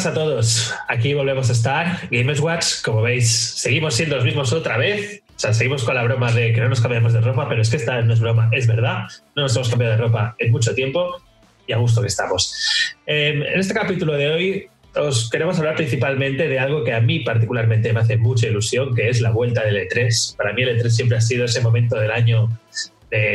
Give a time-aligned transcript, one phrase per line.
[0.00, 0.74] buenas a todos.
[0.88, 2.08] Aquí volvemos a estar.
[2.10, 5.22] Gamers Watch, como veis, seguimos siendo los mismos otra vez.
[5.28, 7.68] O sea, seguimos con la broma de que no nos cambiamos de ropa, pero es
[7.68, 9.08] que esta no es broma, es verdad.
[9.36, 11.20] No nos hemos cambiado de ropa en mucho tiempo
[11.66, 12.96] y a gusto que estamos.
[13.04, 14.66] Em, en este capítulo de hoy
[14.96, 19.10] os queremos hablar principalmente de algo que a mí particularmente me hace mucha ilusión, que
[19.10, 20.36] es la vuelta del E3.
[20.36, 22.48] Para mí el E3 siempre ha sido ese momento del año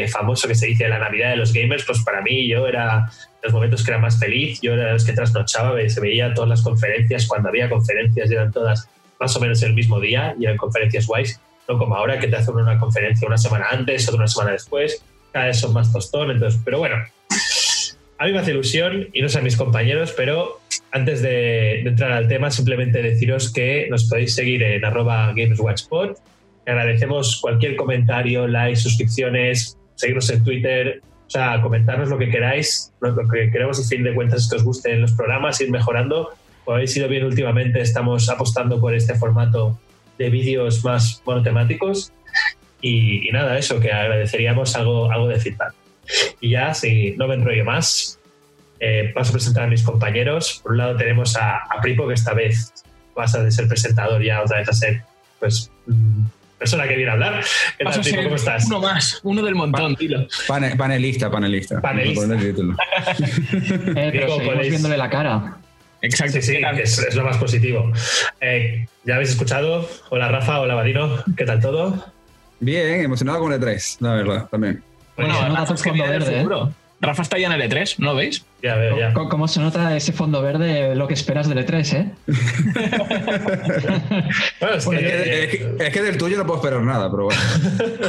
[0.10, 3.10] famoso que se dice la Navidad de los gamers, pues para mí yo era
[3.44, 6.62] los momentos que era más feliz, yo era los que trasnochaba, se veía todas las
[6.62, 8.90] conferencias, cuando había conferencias eran todas
[9.20, 12.36] más o menos el mismo día y eran conferencias guays, no como ahora que te
[12.36, 16.32] hacen una conferencia una semana antes, otra una semana después, cada vez son más tostón,
[16.32, 16.96] entonces, pero bueno,
[18.18, 22.14] a mí me hace ilusión y no sé a mis compañeros, pero antes de, entrar
[22.14, 26.16] al tema, simplemente deciros que nos podéis seguir en arroba GamesWatchPod.
[26.66, 33.16] Agradecemos cualquier comentario, like, suscripciones, seguirnos en Twitter, o sea, comentarnos lo que queráis, lo
[33.16, 36.34] que queremos, a fin de cuentas, es que os gusten los programas, ir mejorando.
[36.64, 39.80] Como habéis ido bien últimamente, estamos apostando por este formato
[40.18, 42.12] de vídeos más monotemáticos.
[42.82, 45.74] Y, y nada, eso, que agradeceríamos algo, algo de feedback.
[46.40, 48.20] Y ya, si no me enrollo más,
[48.80, 50.60] eh, paso a presentar a mis compañeros.
[50.62, 52.74] Por un lado tenemos a, a Pripo, que esta vez
[53.16, 55.02] pasa de ser presentador ya otra vez a ser
[55.40, 56.26] pues mm,
[56.58, 57.44] persona que viene a hablar.
[57.78, 58.24] ¿Qué tal, Pripo?
[58.24, 58.66] ¿Cómo estás?
[58.66, 60.28] Uno más, uno del montón, tilo.
[60.48, 61.82] panelista, panelista.
[61.82, 62.26] Panelista.
[62.36, 65.58] eh, pero seguimos viéndole la cara.
[66.02, 66.34] Exacto.
[66.34, 67.92] Sí, sí, que es, es, lo más positivo.
[68.42, 69.90] Eh, ya habéis escuchado.
[70.10, 72.06] Hola Rafa, hola Vadino, ¿qué tal todo?
[72.60, 74.84] Bien, emocionado con el 3, la verdad, también.
[75.18, 76.48] Bueno, bueno no, no, fondo verde, ¿eh?
[77.02, 78.46] Rafa está ya en el E3, ¿no lo veis?
[78.66, 79.14] Ya veo, ya.
[79.14, 82.10] ¿Cómo, ¿Cómo, se nota ese fondo verde, lo que esperas del E3, eh?
[84.60, 87.40] bueno, es, que, es, que, es, que, del tuyo no puedo esperar nada, pero bueno.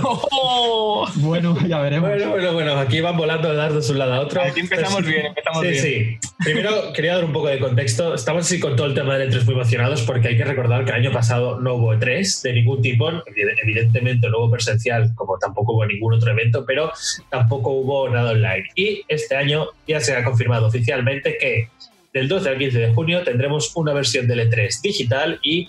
[0.03, 2.09] oh, bueno, ya veremos.
[2.09, 4.41] Bueno, bueno, bueno, aquí van volando dardos de un lado a otro.
[4.41, 5.83] Aquí empezamos pues, bien, empezamos sí, bien.
[5.83, 8.15] Sí, Primero, quería dar un poco de contexto.
[8.15, 10.91] Estamos así con todo el tema del E3 muy emocionados porque hay que recordar que
[10.93, 13.11] el año pasado no hubo E3 de ningún tipo.
[13.27, 16.93] Evidentemente no hubo presencial, como tampoco hubo ningún otro evento, pero
[17.29, 18.65] tampoco hubo nada online.
[18.75, 21.69] Y este año ya se ha confirmado oficialmente que
[22.13, 25.69] del 12 al 15 de junio tendremos una versión del E3 digital y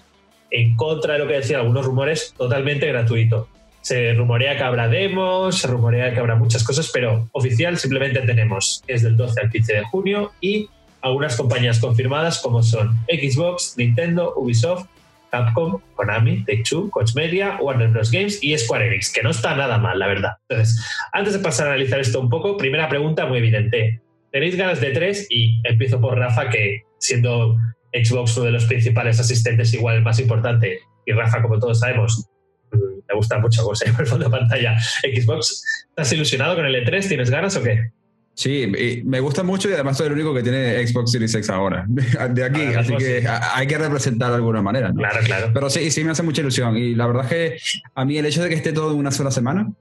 [0.50, 3.50] en contra de lo que decían algunos rumores, totalmente gratuito.
[3.82, 8.84] Se rumorea que habrá demos, se rumorea que habrá muchas cosas, pero oficial simplemente tenemos
[8.88, 10.70] es del 12 al 15 de junio y
[11.02, 14.88] algunas compañías confirmadas como son Xbox, Nintendo, Ubisoft,
[15.32, 18.12] Capcom, Konami, Take-Two, Coach Media, Warner Bros.
[18.12, 20.32] Games y Square Enix, que no está nada mal, la verdad.
[20.50, 24.02] Entonces, antes de pasar a analizar esto un poco, primera pregunta muy evidente.
[24.38, 25.26] ¿Tenéis ganas de tres?
[25.32, 27.58] Y empiezo por Rafa, que siendo
[27.92, 30.78] Xbox uno de los principales asistentes, igual el más importante,
[31.08, 32.30] y Rafa, como todos sabemos,
[32.72, 34.78] me gusta mucho cómo se llama el fondo de pantalla.
[34.80, 37.08] Xbox, ¿estás ilusionado con el E3?
[37.08, 37.90] ¿Tienes ganas o qué?
[38.36, 38.72] Sí,
[39.04, 41.88] me gusta mucho y además soy el único que tiene Xbox Series X ahora,
[42.30, 43.28] de aquí, así que sí.
[43.56, 44.90] hay que representar de alguna manera.
[44.90, 45.00] ¿no?
[45.00, 45.52] Claro, claro.
[45.52, 47.58] Pero sí, sí me hace mucha ilusión y la verdad es que
[47.96, 49.72] a mí el hecho de que esté todo en una sola semana,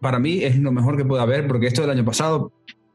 [0.00, 2.50] para mí es lo mejor que puede haber, porque esto del año pasado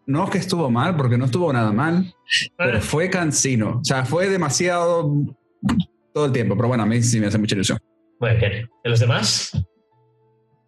[0.08, 2.14] no es que estuvo mal, porque no estuvo nada mal,
[2.58, 5.14] pero fue cansino, o sea, fue demasiado
[6.14, 7.78] todo el tiempo, pero bueno, a mí sí me hace mucha ilusión.
[8.20, 8.48] Bueno, ¿qué?
[8.84, 9.52] ¿De los demás?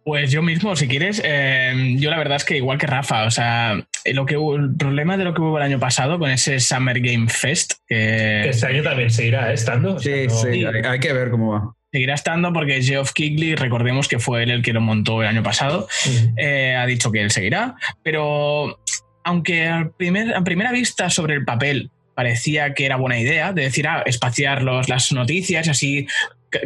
[0.04, 3.30] Pues yo mismo, si quieres, eh, yo la verdad es que igual que Rafa, o
[3.30, 6.60] sea, lo que hubo, el problema de lo que hubo el año pasado con ese
[6.60, 9.98] Summer Game Fest, que, que este año también seguirá estando.
[9.98, 10.54] Sí, o sea, no...
[10.54, 11.74] sí, hay, hay, que ver cómo va.
[11.92, 15.42] Seguirá estando porque Geoff Kigley, recordemos que fue él el que lo montó el año
[15.42, 16.34] pasado, uh -huh.
[16.36, 18.78] eh, ha dicho que él seguirá, pero
[19.24, 23.62] aunque a, primer, a primera vista sobre el papel parecía que era buena idea, de
[23.62, 26.06] decir, ah, espaciar los, las noticias y así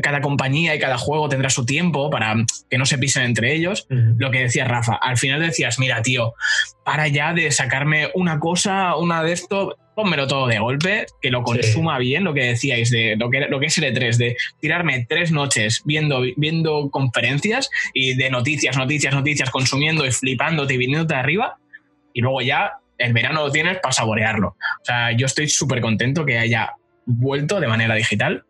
[0.03, 2.35] cada compañía y cada juego tendrá su tiempo para
[2.71, 3.87] que no se pisen entre ellos.
[3.91, 4.15] Uh -huh.
[4.19, 6.35] Lo que decía Rafa, al final decías, mira, tío,
[6.85, 11.43] para ya de sacarme una cosa, una de esto, pónmelo todo de golpe, que lo
[11.43, 12.05] consuma sí.
[12.05, 15.31] bien, lo que decíais, de lo que, lo que es el E3, de tirarme tres
[15.31, 21.21] noches viendo, viendo conferencias y de noticias, noticias, noticias, consumiendo y flipándote y viniéndote de
[21.21, 21.59] arriba,
[22.15, 24.49] y luego ya el verano lo tienes para saborearlo.
[24.49, 26.75] O sea, yo estoy súper contento que haya
[27.07, 28.45] vuelto de manera digital.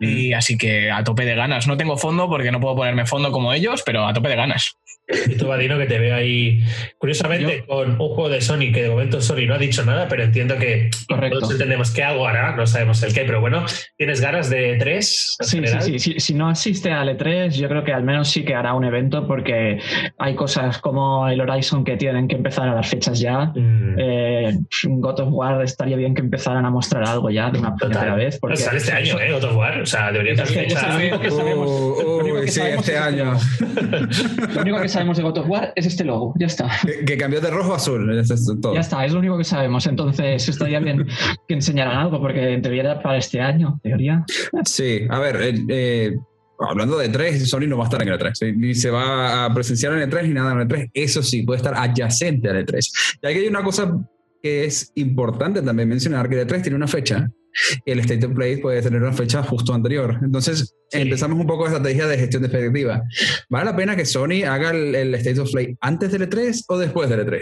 [0.00, 0.04] Mm.
[0.04, 1.66] Y así que a tope de ganas.
[1.66, 4.76] No tengo fondo porque no puedo ponerme fondo como ellos, pero a tope de ganas.
[5.26, 6.62] Y tú, Vadino, que te veo ahí,
[6.96, 7.66] curiosamente, ¿Yo?
[7.66, 10.56] con un juego de Sony que de momento Sony no ha dicho nada, pero entiendo
[10.56, 11.40] que Correcto.
[11.40, 13.64] todos entendemos qué algo hará, no sabemos el qué, pero bueno,
[13.98, 15.00] ¿tienes ganas de E3?
[15.02, 18.44] Sí, sí, sí, sí, Si no asiste al E3, yo creo que al menos sí
[18.44, 19.80] que hará un evento porque
[20.18, 23.52] hay cosas como el Horizon que tienen que empezar a dar fechas ya.
[23.54, 23.96] Mm.
[23.98, 28.14] Eh, God of War estaría bien que empezaran a mostrar algo ya de una primera
[28.14, 28.38] vez.
[28.38, 29.32] Porque sale este año, ¿eh?
[29.32, 29.80] Of War.
[29.80, 30.98] O sea, deberían dar fecha.
[32.46, 33.34] sí, este año.
[34.54, 36.70] lo único que sabemos de God of War es este logo, ya está.
[37.06, 38.22] Que, cambió de rojo a azul,
[38.74, 39.86] Ya está, es lo único que sabemos.
[39.86, 41.06] Entonces, estaría bien
[41.48, 44.24] que enseñaran algo, porque en teoría para este año, teoría.
[44.64, 46.16] Sí, a ver, eh, eh
[46.68, 48.56] hablando de E3, Sony no va a estar en el E3.
[48.56, 50.90] Ni se va a presenciar en el E3 ni nada en el E3.
[50.94, 53.18] Eso sí, puede estar adyacente al E3.
[53.22, 53.98] Y aquí hay una cosa
[54.42, 57.30] que es importante también mencionar, que el E3 tiene una fecha.
[57.84, 60.18] Y el State of Play puede tener una fecha justo anterior.
[60.22, 63.02] Entonces, empezamos un poco de estrategia de gestión de expectativa.
[63.48, 67.08] ¿Vale la pena que Sony haga el, State of Play antes del E3 o después
[67.08, 67.40] del E3?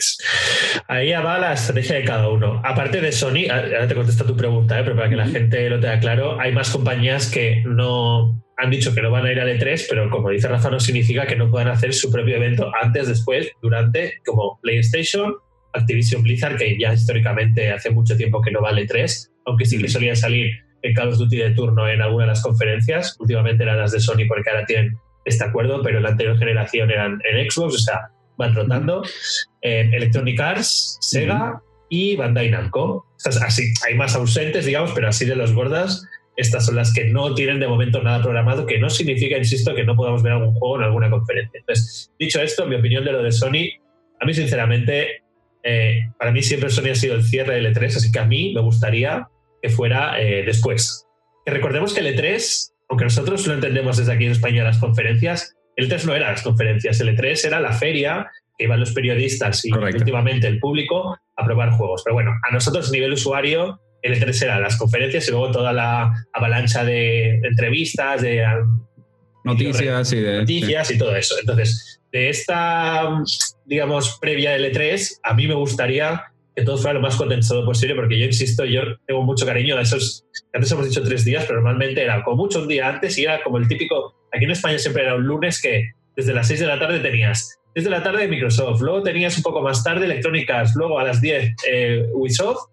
[0.89, 2.61] Ahí va la estrategia de cada uno.
[2.65, 4.83] Aparte de Sony, ahora te contesto tu pregunta, ¿eh?
[4.85, 8.95] pero para que la gente lo tenga claro, hay más compañías que no han dicho
[8.95, 11.51] que no van a ir al E3, pero como dice Rafa, no significa que no
[11.51, 15.35] puedan hacer su propio evento antes, después, durante, como PlayStation,
[15.73, 19.89] Activision Blizzard, que ya históricamente hace mucho tiempo que no vale E3, aunque sí que
[19.89, 20.51] solía salir
[20.83, 23.17] en Call of Duty de turno en alguna de las conferencias.
[23.19, 26.91] Últimamente eran las de Sony porque ahora tienen este acuerdo, pero en la anterior generación
[26.91, 29.03] eran en Xbox, o sea, van rotando.
[29.61, 33.07] Electronic Arts, Sega y Bandai Namco.
[33.25, 36.07] así, hay más ausentes, digamos, pero así de los gordas
[36.41, 39.85] estas son las que no tienen de momento nada programado, que no significa, insisto, que
[39.85, 41.61] no podamos ver algún juego en alguna conferencia.
[41.61, 43.69] Entonces, dicho esto, mi opinión de lo de Sony,
[44.21, 45.23] a mí sinceramente,
[45.63, 48.53] eh, para mí siempre Sony ha sido el cierre del E3, así que a mí
[48.55, 49.29] me gustaría
[49.63, 51.07] que fuera eh, después.
[51.45, 55.57] Que recordemos que el E3, aunque nosotros lo entendemos desde aquí en España las conferencias,
[55.77, 59.65] el E3 no era las conferencias, el E3 era la feria que iban los periodistas
[59.65, 62.03] y últimamente el público a probar juegos.
[62.05, 65.73] Pero bueno, a nosotros a nivel usuario el E3 era las conferencias y luego toda
[65.73, 68.45] la avalancha de entrevistas, de
[69.45, 71.37] noticias y, de, noticias y todo eso.
[71.41, 73.09] Entonces, de esta,
[73.65, 77.95] digamos, previa del E3, a mí me gustaría que todo fuera lo más condensado posible,
[77.95, 81.61] porque yo insisto, yo tengo mucho cariño a esos, antes hemos dicho tres días, pero
[81.61, 84.79] normalmente era como mucho un día antes y era como el típico, aquí en España
[84.79, 88.23] siempre era un lunes que desde las 6 de la tarde tenías desde la tarde
[88.23, 92.71] de Microsoft, luego tenías un poco más tarde Electrónicas, luego a las 10 eh, Ubisoft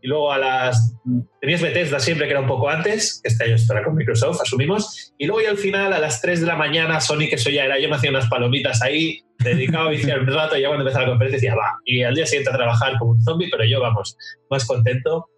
[0.00, 0.96] y luego a las.
[1.40, 5.12] Tenías Bethesda siempre, que era un poco antes, que este año estará con Microsoft, asumimos.
[5.18, 7.64] Y luego, y al final, a las 3 de la mañana, Sony, que eso ya
[7.64, 10.84] era, yo me hacía unas palomitas ahí, dedicado a viciar un rato, y ya cuando
[10.84, 11.78] empezaba la conferencia decía, va.
[11.84, 14.16] Y al día siguiente a trabajar como un zombie, pero yo, vamos,
[14.50, 15.28] más contento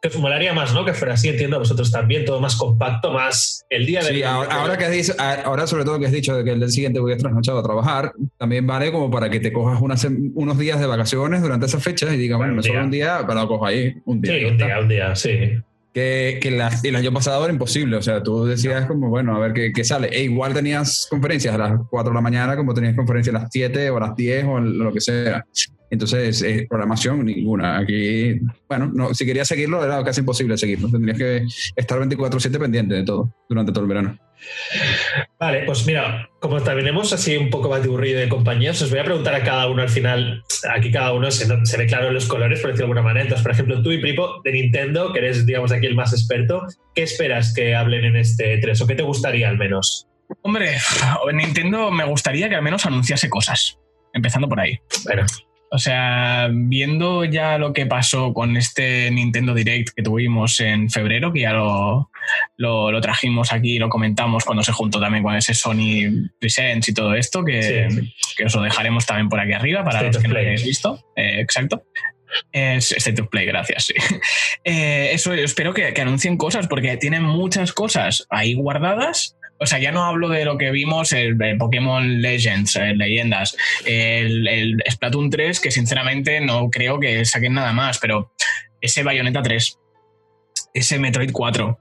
[0.00, 0.84] que molaría más, ¿no?
[0.84, 4.08] Que fuera así, entiendo a vosotros también, todo más compacto, más el día de...
[4.08, 6.98] Sí, ahora, que has dicho, ahora sobre todo que has dicho que el del siguiente
[6.98, 10.86] voy a trasnochado a trabajar, también vale como para que te cojas unos días de
[10.86, 13.94] vacaciones durante esas fechas y digas, bueno, no solo un día, pero lo cojo ahí,
[14.04, 14.38] un día.
[14.38, 15.38] Sí, un día, un día, sí.
[15.92, 19.52] Que, que el año pasado era imposible, o sea, tú decías como, bueno, a ver
[19.52, 20.08] qué, qué, sale.
[20.08, 23.48] E igual tenías conferencias a las 4 de la mañana como tenías conferencias a las
[23.52, 25.46] 7 o a las 10 o lo que sea.
[25.94, 27.78] Entonces, eh, programación ninguna.
[27.78, 30.88] Aquí, bueno, no, si querías seguirlo era casi imposible seguirlo.
[30.88, 31.46] Tendrías que
[31.76, 34.18] estar 24/7 pendiente de todo durante todo el verano.
[35.38, 38.98] Vale, pues mira, como también hemos así un poco más aburrido de compañías, os voy
[38.98, 40.42] a preguntar a cada uno al final,
[40.74, 43.22] aquí cada uno se, ve claro los colores, por decirlo de alguna manera.
[43.22, 46.66] Entonces, por ejemplo, tú y Pripo de Nintendo, que eres, digamos, aquí el más experto,
[46.94, 50.06] ¿qué esperas que hablen en este 3 o qué te gustaría al menos?
[50.42, 50.76] Hombre,
[51.32, 53.78] Nintendo me gustaría que al menos anunciase cosas,
[54.12, 54.78] empezando por ahí.
[55.04, 55.24] Bueno,
[55.74, 61.32] o sea, viendo ya lo que pasó con este Nintendo Direct que tuvimos en febrero,
[61.32, 62.12] que ya lo,
[62.56, 66.94] lo, trajimos aquí y lo comentamos cuando se juntó también con ese Sony Presents y
[66.94, 67.88] todo esto, que,
[68.36, 71.04] que os lo dejaremos también por aquí arriba para los que no lo hayáis visto.
[71.16, 71.82] Eh, exacto.
[72.52, 73.86] Es State of Play, gracias.
[73.86, 73.94] Sí.
[74.66, 79.78] Eh, eso, espero que, que, anuncien cosas porque tienen muchas cosas ahí guardadas o sea,
[79.78, 83.56] ya no hablo de lo que vimos el, Pokémon Legends, eh, leyendas,
[83.86, 88.32] el, el, Splatoon 3, que sinceramente no creo que saquen nada más, pero
[88.80, 89.78] ese Bayonetta 3,
[90.74, 91.78] ese Metroid 4.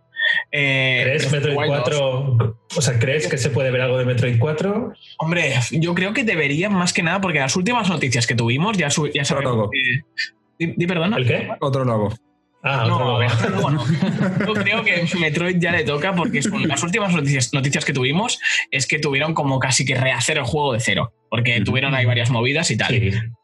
[0.51, 2.57] Eh, ¿Crees Metroid 4?
[2.75, 4.93] O sea, ¿crees que se puede ver algo de Metroid 4?
[5.17, 8.87] Hombre, yo creo que debería más que nada, porque las últimas noticias que tuvimos ya,
[9.13, 9.69] ya sabemos.
[10.57, 11.17] Que, di, perdona.
[11.17, 11.49] ¿El qué?
[11.59, 12.13] Otro logo.
[12.65, 13.85] Ah, no, no,
[14.47, 18.39] Yo creo que Metroid ya le toca porque son las últimas noticias, noticias, que tuvimos
[18.71, 22.29] es que tuvieron como casi que rehacer el juego de cero, porque tuvieron ahí varias
[22.29, 22.95] movidas y tal.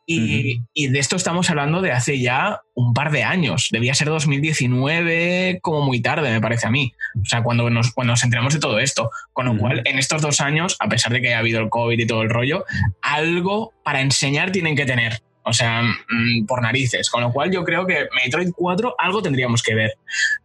[0.06, 3.68] Y, y, de esto estamos hablando de hace ya un par de años.
[3.72, 6.94] Debía ser 2019, como muy tarde, me parece a mí.
[7.22, 9.12] O sea, cuando nos, cuando nos enteramos de todo esto.
[9.34, 12.00] Con lo cual, en estos dos años, a pesar de que haya habido el COVID
[12.00, 12.64] y todo el rollo,
[13.02, 15.22] algo para enseñar tienen que tener.
[15.50, 17.10] O sea, mm, por narices.
[17.10, 19.98] Con lo cual yo creo que Metroid 4 algo tendríamos que ver.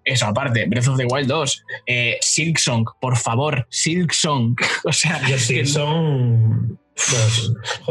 [0.04, 1.64] Eso aparte, Breath of the Wild 2.
[1.86, 4.56] Eh, Silksong, por favor, Silksong.
[4.84, 6.78] o sea, Silksong...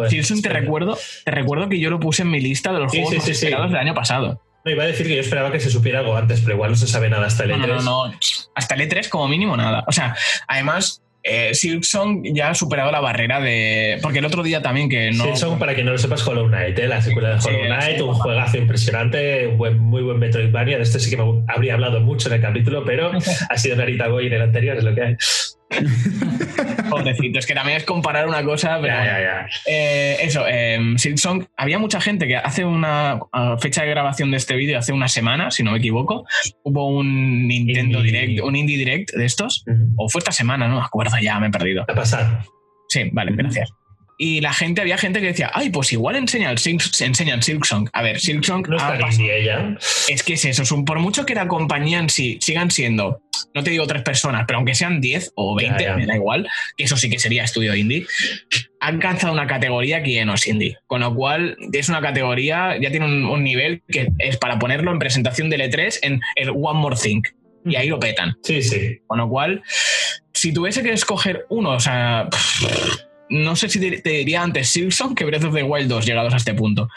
[0.10, 3.16] Silksong te recuerdo, te recuerdo que yo lo puse en mi lista de los juegos
[3.16, 4.42] más esperados del año pasado.
[4.66, 6.78] No, iba a decir que yo esperaba que se supiera algo antes, pero igual no
[6.78, 7.58] se sabe nada hasta el E3.
[7.58, 8.20] No, no, no,
[8.56, 9.84] Hasta el E3 como mínimo nada.
[9.88, 10.16] O sea,
[10.48, 13.98] además, eh, Silksong ya ha superado la barrera de.
[14.02, 15.24] Porque el otro día también que no.
[15.24, 16.88] Silksong, para quien no lo sepas, Hollow Knight, ¿eh?
[16.88, 20.78] la secuela de Hollow Knight, un juegazo impresionante, un buen, muy buen Metroidvania.
[20.78, 23.12] De este sí que me habría hablado mucho en el capítulo, pero
[23.50, 25.16] ha sido Narita Boy en el anterior, es lo que hay.
[26.90, 28.94] Pobrecito, es que también es comparar una cosa, pero.
[28.94, 29.48] Ya, ya, ya.
[29.66, 34.38] Eh, eso, eh, Silksong, había mucha gente que hace una a fecha de grabación de
[34.38, 36.26] este vídeo, hace una semana, si no me equivoco,
[36.64, 38.12] hubo un Nintendo Indie.
[38.22, 39.64] Direct, un Indie Direct de estos,
[39.98, 41.84] o fue esta semana, no me acuerdo, ya me he perdido.
[41.88, 42.40] Ha pasado.
[42.90, 43.70] Sí, vale, gracias.
[44.20, 47.90] Y la gente, había gente que decía, ay, pues igual enseñan, Silk, enseñan Silksong.
[47.94, 49.76] A ver, Silksong No está indie ella.
[50.08, 53.22] es que es eso, es un- por mucho que la compañía en sí sigan siendo,
[53.54, 55.96] no te digo tres personas, pero aunque sean 10 o 20, Ya, ya.
[55.98, 58.06] me da igual, que eso sí que sería estudio indie,
[58.80, 60.78] han alcanzado una categoría que no es indie.
[60.88, 64.92] Con lo cual, es una categoría, ya tiene un, un nivel que es para ponerlo
[64.92, 67.22] en presentación de L3 en el One More Thing.
[67.66, 68.36] Y ahí lo petan.
[68.44, 69.00] Sí, sí.
[69.08, 69.64] Con lo cual,
[70.34, 72.28] si tuviese que escoger uno, o sea,
[73.30, 76.34] no sé si te, te diría antes Silksong que Breath of the Wild 2 llegados
[76.34, 76.90] a este punto.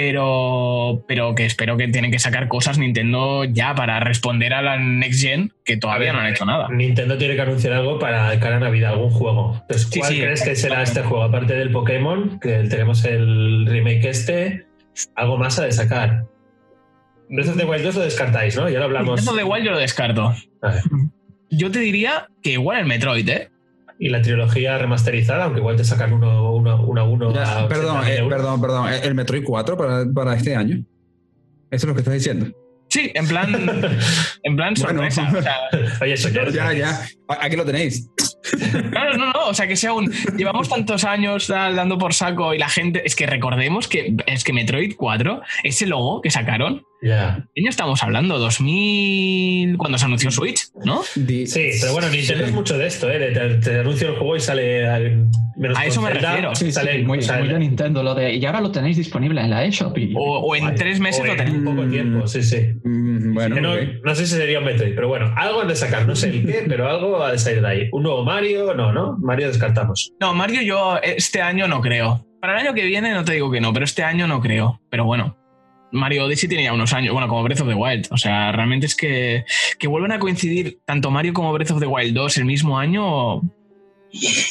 [0.00, 4.78] Pero, pero que espero que tienen que sacar cosas Nintendo ya para responder a la
[4.78, 6.68] Next Gen, que todavía ver, no han hecho nada.
[6.68, 9.58] Nintendo tiene que anunciar algo para cara a Navidad, algún juego.
[9.62, 11.24] Entonces, ¿cuál sí, crees que será este juego?
[11.24, 14.68] Aparte del Pokémon, que tenemos el remake este,
[15.16, 16.26] algo más a de sacar.
[17.28, 18.68] Breath of the Wild 2 lo descartáis, ¿no?
[18.68, 19.16] Ya lo hablamos.
[19.16, 20.32] Breath of the Wild yo lo descarto.
[21.50, 23.50] Yo te diría que igual el Metroid, ¿eh?
[23.98, 27.34] Y la trilogía remasterizada, aunque igual te sacan uno, uno, uno a uno.
[27.34, 28.36] Ya, a perdón, 80.000 eh, euros.
[28.38, 28.92] perdón, perdón.
[29.02, 30.76] ¿El Metroid 4 para, para este año?
[31.70, 32.46] Eso es lo que estás diciendo.
[32.88, 33.52] Sí, en plan,
[34.42, 35.10] en plan Bueno.
[35.10, 35.30] sorpresa.
[35.36, 35.56] o sea,
[36.00, 36.52] Oye, señor.
[36.52, 37.00] Ya, ya.
[37.28, 38.08] Aquí lo tenéis.
[38.90, 40.10] Claro, no, no, o sea que sea un.
[40.36, 43.02] Llevamos tantos años da- dando por saco y la gente.
[43.04, 47.44] Es que recordemos que es que Metroid 4, ese logo que sacaron, Ya.
[47.54, 48.38] ¿qué año estamos hablando?
[48.38, 49.76] 2000.
[49.76, 51.02] cuando se anunció Switch, ¿no?
[51.02, 51.44] Sí,
[51.80, 53.32] pero bueno, Nintendo es mucho de esto, ¿eh?
[53.32, 54.86] Te, te anuncio el juego y sale
[55.56, 56.54] menos A eso me Zelda, refiero.
[56.54, 58.34] Sí, sí, sale, muy, de Nintendo lo de.
[58.36, 59.96] Y ahora lo tenéis disponible en la eShop.
[59.98, 60.76] Y, O, o en Vale.
[60.78, 61.74] tres meses o lo en tenemos.
[61.74, 62.58] poco tiempo, sí, sí.
[62.84, 63.56] Mm, bueno,
[64.04, 66.46] no sé si sería un Metroid, pero bueno, algo han de sacar, no sé el
[66.46, 67.88] qué, pero algo ha de salir de ahí.
[67.92, 69.16] Un nuevo Mario, no, ¿no?
[69.18, 70.12] Mario descartamos.
[70.20, 72.24] No, Mario, yo este año no creo.
[72.40, 74.80] Para el año que viene no te digo que no, pero este año no creo.
[74.90, 75.36] Pero bueno.
[75.90, 78.08] Mario Odyssey tiene ya unos años, bueno, como Breath of the Wild.
[78.10, 79.44] O sea, realmente es que,
[79.78, 83.40] que vuelven a coincidir tanto Mario como Breath of the Wild 2 el mismo año.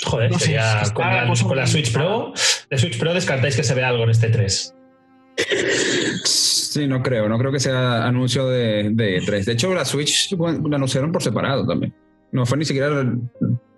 [0.06, 2.34] Joder, No sé, sería con, la, con la Switch Pro.
[2.70, 4.74] De Switch Pro descartáis que se vea algo en este 3.
[6.24, 7.30] Sí, no creo.
[7.30, 9.46] No creo que sea anuncio de, de 3.
[9.46, 11.94] De hecho, la Switch la anunciaron por separado también.
[12.32, 12.88] No fue ni siquiera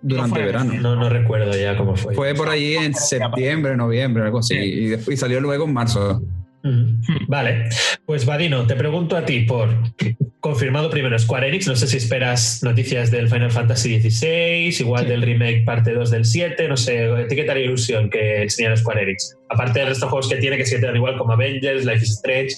[0.02, 0.72] durante fue- verano.
[0.80, 2.14] No, no recuerdo ya cómo fue.
[2.14, 4.54] Fue por ahí en septiembre, noviembre, algo así.
[4.54, 4.94] Sí.
[5.08, 6.22] Y, y salió luego en marzo.
[7.26, 7.70] Vale,
[8.04, 9.70] pues Vadino, te pregunto a ti por
[10.40, 15.08] confirmado primero Square Enix, no sé si esperas noticias del Final Fantasy XVI, igual Sí.
[15.10, 19.36] del remake parte 2 del 7, no sé, etiquetaría ilusión que enseñara Square Enix.
[19.48, 22.54] Aparte de juegos que tiene, que se te dan igual como Avengers, Life is Strange,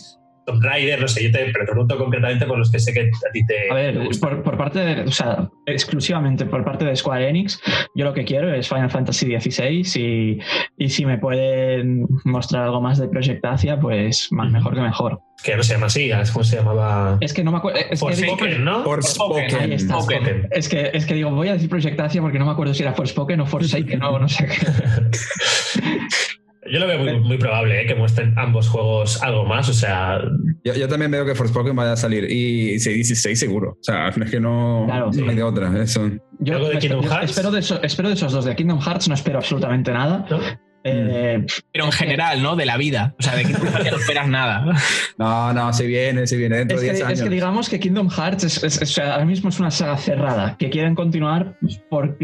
[0.47, 3.47] Tomb Raider, no sé, yo te pregunto concretamente por los que sé que a ti
[3.47, 3.71] te...
[3.71, 4.31] A ver, gustan.
[4.31, 7.61] por, por parte de, o sea, exclusivamente por parte de Square Enix,
[7.95, 10.39] yo lo que quiero es Final Fantasy XVI y,
[10.77, 15.21] y si me pueden mostrar algo más de Project Asia, pues más mejor que mejor.
[15.45, 17.19] que no se llama así, ¿cómo se llamaba?
[17.21, 17.79] Es que no me acuerdo.
[17.91, 18.83] Es Forspoken, ¿no?
[18.83, 19.95] Forspoken, Ahí está.
[19.95, 20.49] Forspoken.
[20.51, 22.83] es, que, es que digo, voy a decir Project Asia porque no me acuerdo si
[22.83, 24.67] era Forspoken o Forsaken o no sé qué.
[26.71, 27.87] Yo lo veo muy, muy probable ¿eh?
[27.87, 30.21] que muestren ambos juegos algo más, o sea,
[30.65, 32.25] Yo, yo también veo que Forspoken vaya a salir.
[32.31, 33.71] Y 616 seguro.
[33.73, 35.25] O sea, es que no, Claro, no sí.
[35.29, 35.83] hay de otra.
[35.83, 36.09] Eso.
[36.39, 37.31] Yo ¿Algo de me Kingdom espero, Hearts?
[37.31, 38.45] espero de eso- espero de esos dos.
[38.45, 40.25] De Kingdom Hearts no espero absolutamente nada.
[40.31, 40.39] ¿no?
[40.85, 42.57] Eh, Pero en general, ¿no?
[42.57, 43.15] De la vida.
[43.19, 44.65] O sea, de que no esperas nada.
[45.19, 47.19] No, no, se viene, se viene dentro Es de que, 10 años.
[47.19, 49.71] es que digamos que Kingdom Hearts es, es- es- o sea, ahora mismo es una
[49.71, 51.57] saga cerrada que quieren continuar,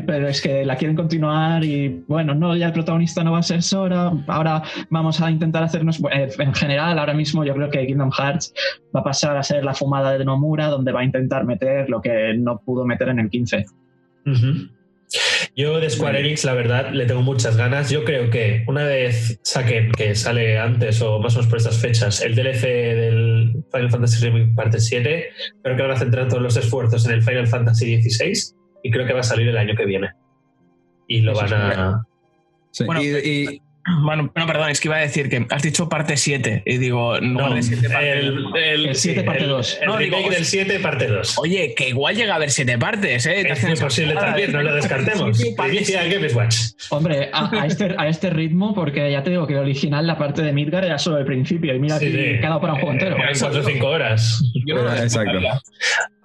[0.07, 3.43] pero es que la quieren continuar y bueno, no, ya el protagonista no va a
[3.43, 7.87] ser Sora, ahora vamos a intentar hacernos, eh, en general ahora mismo yo creo que
[7.87, 8.53] Kingdom Hearts
[8.95, 12.01] va a pasar a ser la fumada de Nomura donde va a intentar meter lo
[12.01, 13.67] que no pudo meter en el 15.
[14.27, 14.69] Ujú.
[15.57, 17.91] Yo de Square Enix, la verdad, le tengo muchas ganas.
[17.91, 21.79] Yo creo que una vez saquen, que sale antes o más o menos por estas
[21.79, 25.29] fechas, el DLC del Final Fantasy Remake parte 7,
[25.63, 29.07] creo que van a centrar todos los esfuerzos en el Final Fantasy XVI y creo
[29.07, 30.11] que va a salir el año que viene.
[31.07, 32.07] Y lo Eso van a...
[32.71, 33.63] Sí, Bueno, y, y-
[34.03, 37.21] Bueno, no, perdón, es que iba a decir que has dicho parte 7 y digo,
[37.21, 39.79] no, No, de 7 parte el, el, El siete sí, parte el- dos.
[39.81, 41.39] El, No, remake digo, del 7 parte 2.
[41.39, 43.41] Oye, que igual llega a haber 7 partes, ¿eh?
[43.49, 45.41] Es muy posible también, no lo descartemos.
[45.57, 46.57] Primicia de Watch.
[46.91, 50.19] Hombre, a, a este, a este ritmo, porque ya te digo que el original, la
[50.19, 52.41] parte de Midgar era solo el principio, y mira Sí, que sí.
[52.41, 53.17] queda para un juego entero.
[53.17, 54.43] Eran 4 o 5 horas.
[54.67, 55.39] Yo no Exacto.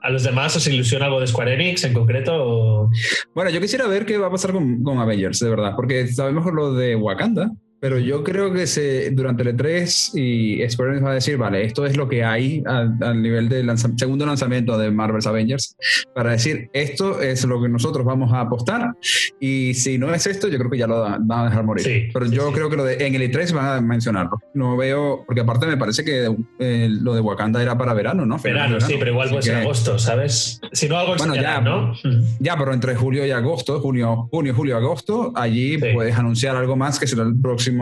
[0.03, 2.89] ¿A los demás os ilusiona algo de Square Enix en concreto?
[3.33, 6.45] Bueno, yo quisiera ver qué va a pasar con, con Avengers, de verdad, porque sabemos
[6.53, 7.51] lo de Wakanda,
[7.83, 11.65] pero yo creo que se, durante el E3 y Square Enix va a decir, vale,
[11.65, 15.75] esto es lo que hay al, nivel del lanza- segundo lanzamiento de Marvel's Avengers,
[16.15, 18.93] para decir, esto es lo que nosotros vamos a apostar,
[19.37, 21.83] y si no es esto, yo creo que ya lo van a dejar morir.
[21.83, 22.53] Sí, pero sí, yo sí.
[22.53, 24.39] creo que lo de, en el E3 van a mencionarlo.
[24.53, 28.37] No veo, porque aparte me parece que eh, lo de Wakanda era para verano, ¿no?
[28.37, 30.61] De Verano, sí, pero igual puede ser agosto, ¿sabes?
[30.71, 31.91] Si no, algo Bueno, ya, ¿no?
[32.39, 36.97] ya, pero entre julio y agosto, junio, junio, julio, agosto, allí puedes anunciar algo más
[36.97, 37.72] que será el próximo.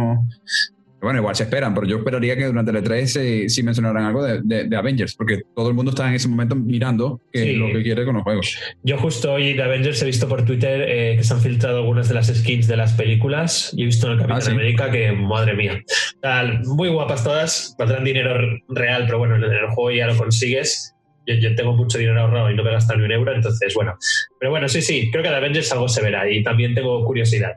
[1.02, 4.24] Bueno, igual se esperan, pero yo esperaría que durante el E3 sí, sí mencionaran algo
[4.24, 7.50] de, de- de Avengers, porque todo el mundo está en ese momento mirando qué Sí.
[7.54, 8.56] es lo que quiere con los juegos.
[8.84, 12.08] Yo justo hoy de Avengers he visto por Twitter eh, que se han filtrado algunas
[12.08, 14.52] de las skins de las películas y he visto en el Capitán Ah, sí.
[14.52, 15.82] América que, madre mía,
[16.22, 18.36] sea, muy guapas todas, valdrán dinero
[18.70, 20.94] real, pero bueno, en el juego ya lo consigues.
[21.28, 23.74] Yo, yo tengo mucho dinero ahorrado y no me he gastado ni un euro, entonces
[23.76, 23.96] bueno.
[24.40, 27.54] Pero bueno, sí, sí, creo que de Avengers algo se verá y también tengo curiosidad.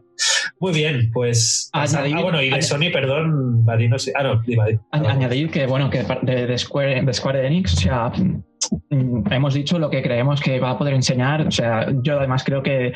[0.61, 1.71] Muy bien, pues...
[1.73, 4.12] Ah, Añadir- bueno, y de Sony, perdón, Vadi, no sé.
[4.14, 4.42] Ah, no.
[4.92, 8.12] A- Añadir que, bueno, que de, de Square, de Square Enix, o sea,
[9.30, 11.47] hemos dicho lo que creemos que va a poder enseñar.
[11.47, 12.92] O sea, yo además creo que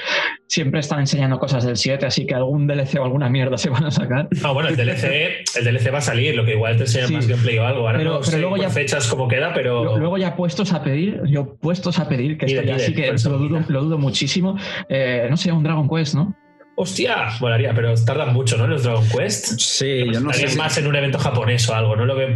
[0.47, 3.85] siempre están enseñando cosas del 7, así que algún DLC o alguna mierda se van
[3.85, 4.29] a sacar.
[4.43, 7.15] Ah, bueno, el DLC, el DLC va a salir, lo que igual te enseña Sí.
[7.15, 7.81] más gameplay o algo.
[7.87, 9.97] Ahora Pero- no pero sé luego ya- fechas cómo queda, pero...
[9.99, 13.39] Luego ya puestos a pedir, yo puestos a pedir, que esto ya sí que lo
[13.39, 13.73] dudo, pide.
[13.73, 14.57] lo dudo muchísimo.
[14.89, 16.35] Eh, no sé, un Dragon Quest, ¿no?
[16.81, 18.69] Hostia, molaría, pero tardan mucho, ¿no?
[18.69, 19.59] Los Dragon Quest.
[19.59, 20.57] Sí, yo no sé.
[20.57, 22.05] Más en un evento japonés o algo, ¿no?
[22.07, 22.29] Lo veo.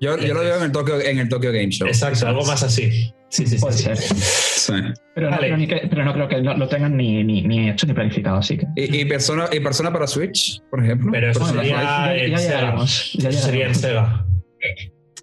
[0.00, 1.86] Yo, yo lo veo en el Tokyo, en el Tokyo Game Show.
[1.88, 2.90] Exacto, algo más así.
[3.30, 3.58] Sí, sí, sí.
[3.58, 3.82] Puede sí.
[3.84, 3.96] ser.
[3.96, 4.72] Sí.
[5.14, 5.46] Pero, no Vale.
[5.48, 7.92] creo ni que- pero no creo que lo, lo tengan ni, ni, ni hecho ni
[7.92, 8.66] planificado, así que.
[8.76, 11.10] Y, y persona, y persona para Switch, por ejemplo.
[11.12, 12.50] Pero eso Persona sería ya- en ya Sega.
[12.58, 13.74] llegaremos, ya Eso sería en.
[13.74, 14.26] Sega.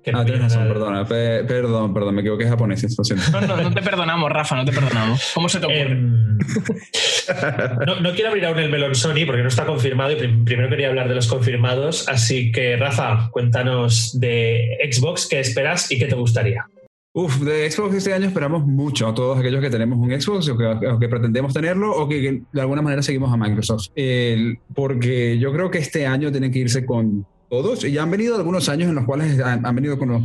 [0.04, 1.06] Que no Ah, tienes razón, perdona.
[1.06, 3.24] Pe- perdón, perdón, me equivoqué japonés, lo siento.
[3.32, 5.32] No, no, no te perdonamos, Rafa, no te perdonamos.
[5.36, 5.82] ¿Cómo se te ocurre?
[5.92, 6.38] Em,
[7.86, 10.70] no, no quiero abrir aún el melón Sony porque no está confirmado y prim- primero
[10.70, 12.08] quería hablar de los confirmados.
[12.10, 16.66] Así que, Rafa, cuéntanos de Xbox, qué esperas y qué te gustaría.
[17.14, 20.58] Uf, de Xbox este año esperamos mucho a todos aquellos que tenemos un Xbox o
[20.58, 23.88] que, o que pretendemos tenerlo o que, que de alguna manera seguimos a Microsoft.
[23.96, 28.38] El- porque yo creo que este año tienen que irse con todos y han venido
[28.38, 30.24] algunos años en los cuales han venido con los,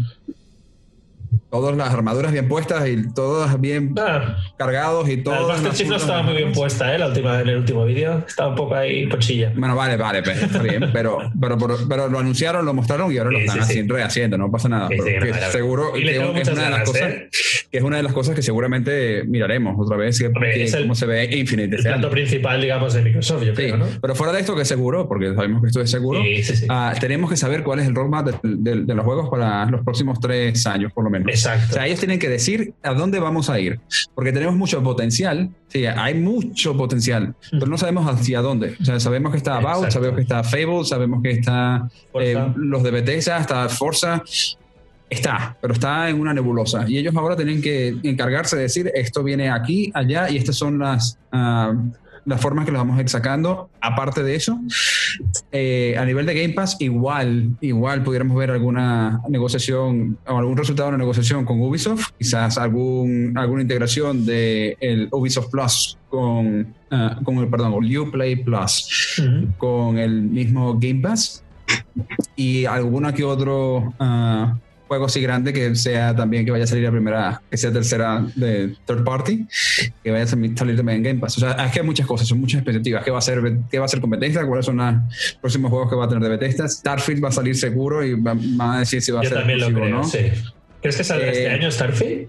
[1.51, 6.23] todas las armaduras bien puestas y todas bien Ah, cargados y Master no putas estaba
[6.23, 6.99] muy bien puesta, ¿eh?
[6.99, 8.25] La última, en el último vídeo.
[8.27, 9.53] Estaba un poco ahí pochilla.
[9.57, 13.19] Bueno, vale, vale, pues, está bien, pero, pero, pero, pero lo anunciaron, lo mostraron y
[13.19, 13.71] ahora lo están sí, sí.
[13.71, 14.89] haciendo, rehaciendo, no pasa nada.
[14.89, 17.29] Pero que seguro Y le que tengo es muchas una de las ganas, cosas ¿eh?
[17.71, 20.75] que es una de las cosas que seguramente miraremos otra vez, que, Hombre, que es
[20.75, 21.69] el- cómo se ve Infinite.
[21.69, 23.87] El este plato principal, digamos, de Microsoft, yo creo, ¿no?
[24.01, 26.21] pero fuera de esto que es seguro, porque sabemos que esto es seguro,
[26.69, 29.83] ah, tenemos que saber cuál es el roadmap de, de- de los juegos para los
[29.83, 31.27] próximos tres años, por lo menos.
[31.37, 31.67] Exacto.
[31.71, 33.81] O sea, ellos tienen que decir a dónde vamos a ir,
[34.15, 38.77] porque tenemos mucho potencial, sí, hay mucho potencial, pero no sabemos hacia dónde.
[38.81, 39.93] O sea, sabemos que está About, Exacto.
[39.93, 41.89] sabemos que está Fable, sabemos que está
[42.21, 44.23] eh, los de Bethesda, está Forza,
[45.09, 46.85] está, pero está en una nebulosa.
[46.89, 50.79] Y ellos ahora tienen que encargarse de decir, esto viene aquí, allá, y estas son
[50.79, 51.19] las...
[51.33, 51.75] ah,
[52.27, 53.71] las formas que lo vamos a ir sacando.
[53.81, 54.59] Aparte de eso,
[55.53, 60.91] eh, a nivel de Game Pass, igual, igual pudiéramos ver alguna negociación o algún resultado
[60.91, 67.19] de una negociación con Ubisoft, quizás algún, alguna integración de el Ubisoft Plus con, ah,
[67.25, 69.23] con el, perdón, el Uplay Plus
[69.57, 71.45] con el mismo Game Pass
[72.35, 74.57] y alguna que otro ah,
[74.89, 78.25] juego así grande que sea también que vaya a salir a primera, que sea tercera
[78.37, 79.47] de third party,
[80.05, 81.37] que vaya a salir también en Game Pass.
[81.39, 83.05] O sea, es que hay muchas cosas, son muchas expectativas.
[83.05, 84.47] ¿Qué va a ser, qué va a ser con Bethesda?
[84.47, 86.69] ¿Cuáles son los próximos juegos que va a tener de Bethesda?
[86.69, 88.37] Starfield va a salir seguro y va-
[88.77, 90.05] a decir si va a Yo ser también lo creo, o no.
[90.05, 90.19] sí.
[90.81, 92.29] ¿Crees que saldrá Eh, este año Starfield?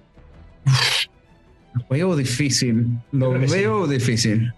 [1.89, 3.53] Veo difícil, lo sí.
[3.53, 4.51] veo difícil.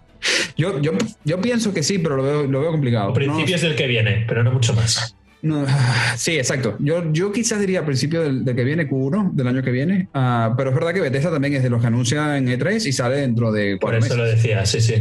[0.56, 0.92] Yo, yo,
[1.24, 3.08] yo pienso que sí, pero lo veo, lo veo complicado.
[3.08, 5.14] No- Principios del que viene, pero no mucho más.
[5.42, 5.64] No,
[6.16, 6.76] sí, exacto.
[6.78, 10.08] Yo, yo quizás diría a principio del, del que viene, Q1, del año que viene,
[10.14, 12.92] ah, pero es verdad que Bethesda también es de los que anuncia en E3 y
[12.92, 14.16] sale dentro de Por eso meses.
[14.18, 14.94] lo decía, sí, sí.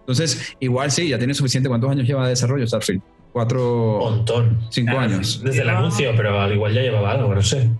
[0.00, 1.68] Entonces, igual sí, ya tiene suficiente.
[1.68, 3.00] ¿Cuántos años lleva de desarrollo Starfield?
[3.02, 4.58] Un Cuatro, montón.
[4.70, 5.40] cinco Ah, años.
[5.42, 7.70] Desde el anuncio, pero al igual ya llevaba algo, no sé.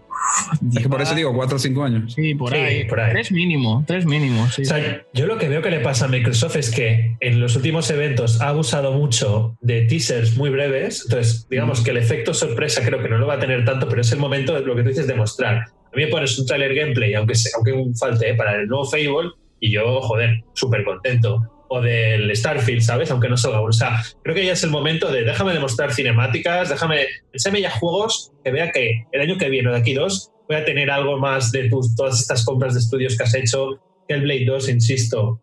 [0.75, 2.15] Es que por eso digo 4 o 5 años.
[2.15, 2.85] Sí, por, Sí, ahí.
[2.85, 3.13] por ahí.
[3.13, 4.49] Tres mínimo, tres mínimo.
[4.51, 4.63] Sí.
[4.63, 7.57] O sea, yo lo que veo que le pasa a Microsoft es que en los
[7.57, 11.05] últimos eventos ha abusado mucho de teasers muy breves.
[11.05, 14.01] Entonces, digamos que el efecto sorpresa creo que no lo va a tener tanto, pero
[14.01, 15.57] es el momento de lo que tú dices de mostrar.
[15.57, 18.35] A mí me pones un trailer gameplay, aunque, sea, aunque falte ¿eh?
[18.35, 21.62] para el nuevo Fable, y yo, joder, súper contento.
[21.75, 23.11] O del Starfield, ¿sabes?
[23.11, 23.63] Aunque no salga.
[23.63, 27.71] O sea, creo que ya es el momento de déjame demostrar cinemáticas, déjame, enséñame ya
[27.71, 31.19] juegos que vea que el año que viene de aquí dos voy a tener algo
[31.19, 33.81] más de tus, todas estas compras de estudios que has hecho.
[34.07, 35.41] Que el Blade 2, insisto,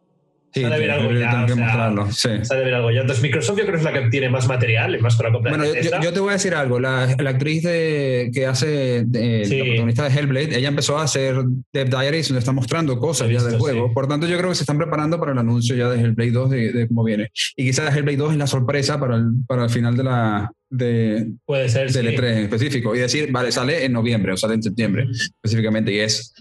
[0.52, 2.12] Sí, Sale bien algo ya, tengo que o sea, mostrarlo.
[2.12, 2.30] Sí.
[2.44, 3.02] sabe ver algo ya.
[3.02, 5.56] Entonces, Microsoft yo creo que es la que tiene más material, más con la compra
[5.56, 6.80] Bueno, yo, yo te voy a decir algo.
[6.80, 9.58] La, la actriz de, que hace de, Sí.
[9.60, 11.36] la protagonista de Hellblade, ella empezó a hacer
[11.72, 13.94] Dev Diaries, donde está mostrando cosas he ya del visto, juego.
[13.94, 16.50] Por tanto, yo creo que se están preparando para el anuncio ya de Hellblade 2
[16.50, 17.30] de, de cómo viene.
[17.56, 21.28] Y quizás Hellblade 2 es la sorpresa para el, para el final de la, de,
[21.46, 22.16] Puede ser, del sí.
[22.16, 22.96] E3 en específico.
[22.96, 25.92] Y decir, vale, sale en noviembre o sale en septiembre específicamente.
[25.94, 26.34] Y es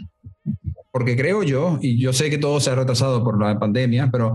[0.98, 4.34] porque creo yo, y yo sé que todo se ha retrasado por la pandemia, pero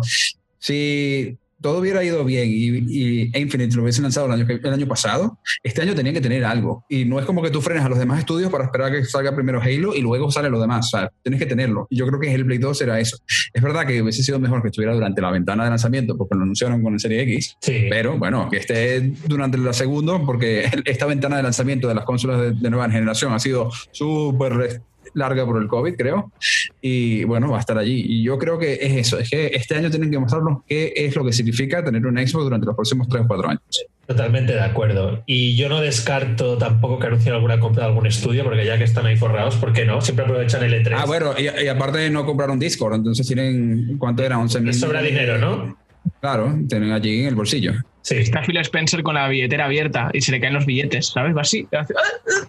[0.60, 4.88] si todo hubiera ido bien y, y Infinite lo hubiesen lanzado el año, el año
[4.88, 6.86] pasado, este año tenía que tener algo.
[6.88, 9.04] Y no es como que tú frenes a los demás estudios para esperar a que
[9.04, 10.86] salga primero Halo y luego sale lo demás.
[10.86, 11.86] O sea, tienes que tenerlo.
[11.90, 13.18] Y yo creo que Hellblade 2 era eso.
[13.54, 16.44] Es verdad que hubiese sido mejor que estuviera durante la ventana de lanzamiento porque lo
[16.44, 17.58] anunciaron con el Serie X.
[17.60, 17.88] Sí.
[17.90, 22.40] Pero bueno, que esté durante la segunda, porque esta ventana de lanzamiento de las consolas
[22.40, 24.82] de, de nueva generación ha sido súper
[25.14, 26.32] larga por el COVID, creo.
[26.82, 28.04] Y bueno, va a estar allí.
[28.06, 31.16] Y yo creo que es eso, es que este año tienen que mostrarnos qué es
[31.16, 33.86] lo que significa tener un Xbox durante los próximos 3 o 4 años.
[34.06, 35.24] Totalmente de acuerdo.
[35.26, 38.84] Y yo no descarto tampoco que anuncien alguna compra de algún estudio, porque ya que
[38.84, 40.02] están ahí forrados, ¿por qué no?
[40.02, 40.96] Siempre aprovechan el E3.
[40.98, 44.38] Ah, bueno, y, y aparte no compraron Discord, entonces tienen, ¿cuánto era?
[44.38, 44.68] 11 mil.
[44.68, 45.78] Les sobra dinero, ¿no?
[46.20, 47.74] Claro, tienen allí en el bolsillo.
[48.04, 48.18] Sí.
[48.18, 51.36] Está Phil Spencer con la billetera abierta y se le caen los billetes, ¿sabes?
[51.36, 51.94] Va así, hace-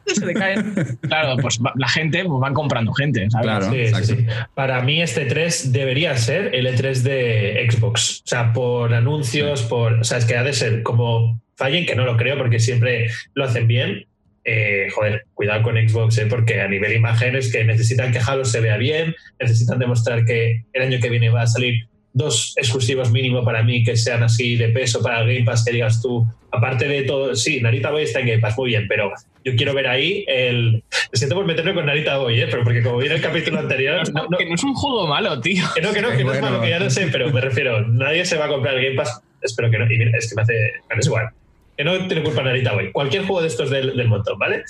[0.07, 0.75] se le caen.
[1.03, 3.45] Claro, pues va- la gente pues, van comprando gente, ¿sabes?
[3.47, 4.27] Claro, Sí, sí.
[4.55, 8.23] Para mí este 3 debería ser el E3 de Xbox.
[8.25, 9.93] O sea, por anuncios, por...
[9.95, 13.09] O sea, es que ha de ser como fallen, que no lo creo porque siempre
[13.35, 14.07] lo hacen bien.
[14.47, 18.61] Eh, joder, cuidado con Xbox, eh, porque a nivel imágenes que necesitan que Halo se
[18.61, 21.87] vea bien, necesitan demostrar que el año que viene va a salir
[22.17, 25.73] dos exclusivos mínimo para mí que sean así de peso para el Game Pass, que
[25.73, 29.13] digas tú, aparte de todo, sí, Narita Boy está en Game Pass, muy bien, pero
[29.45, 30.83] yo quiero ver ahí el...
[31.13, 32.47] Me siento por meterme con Narita Boy, ¿eh?
[32.51, 34.09] pero porque como vi en el capítulo anterior...
[34.13, 35.65] no- no- Que no es un juego malo, tío.
[35.75, 37.87] que no, que no, que no es malo, que ya no sé, pero me refiero,
[37.89, 40.37] nadie se va a comprar el Game Pass, espero que no, y mira, es que
[40.37, 40.55] me hace,
[40.87, 41.29] bueno, es igual,
[41.77, 44.63] que no tiene culpa Narita Boy, cualquier juego de estos del, del montón, ¿vale?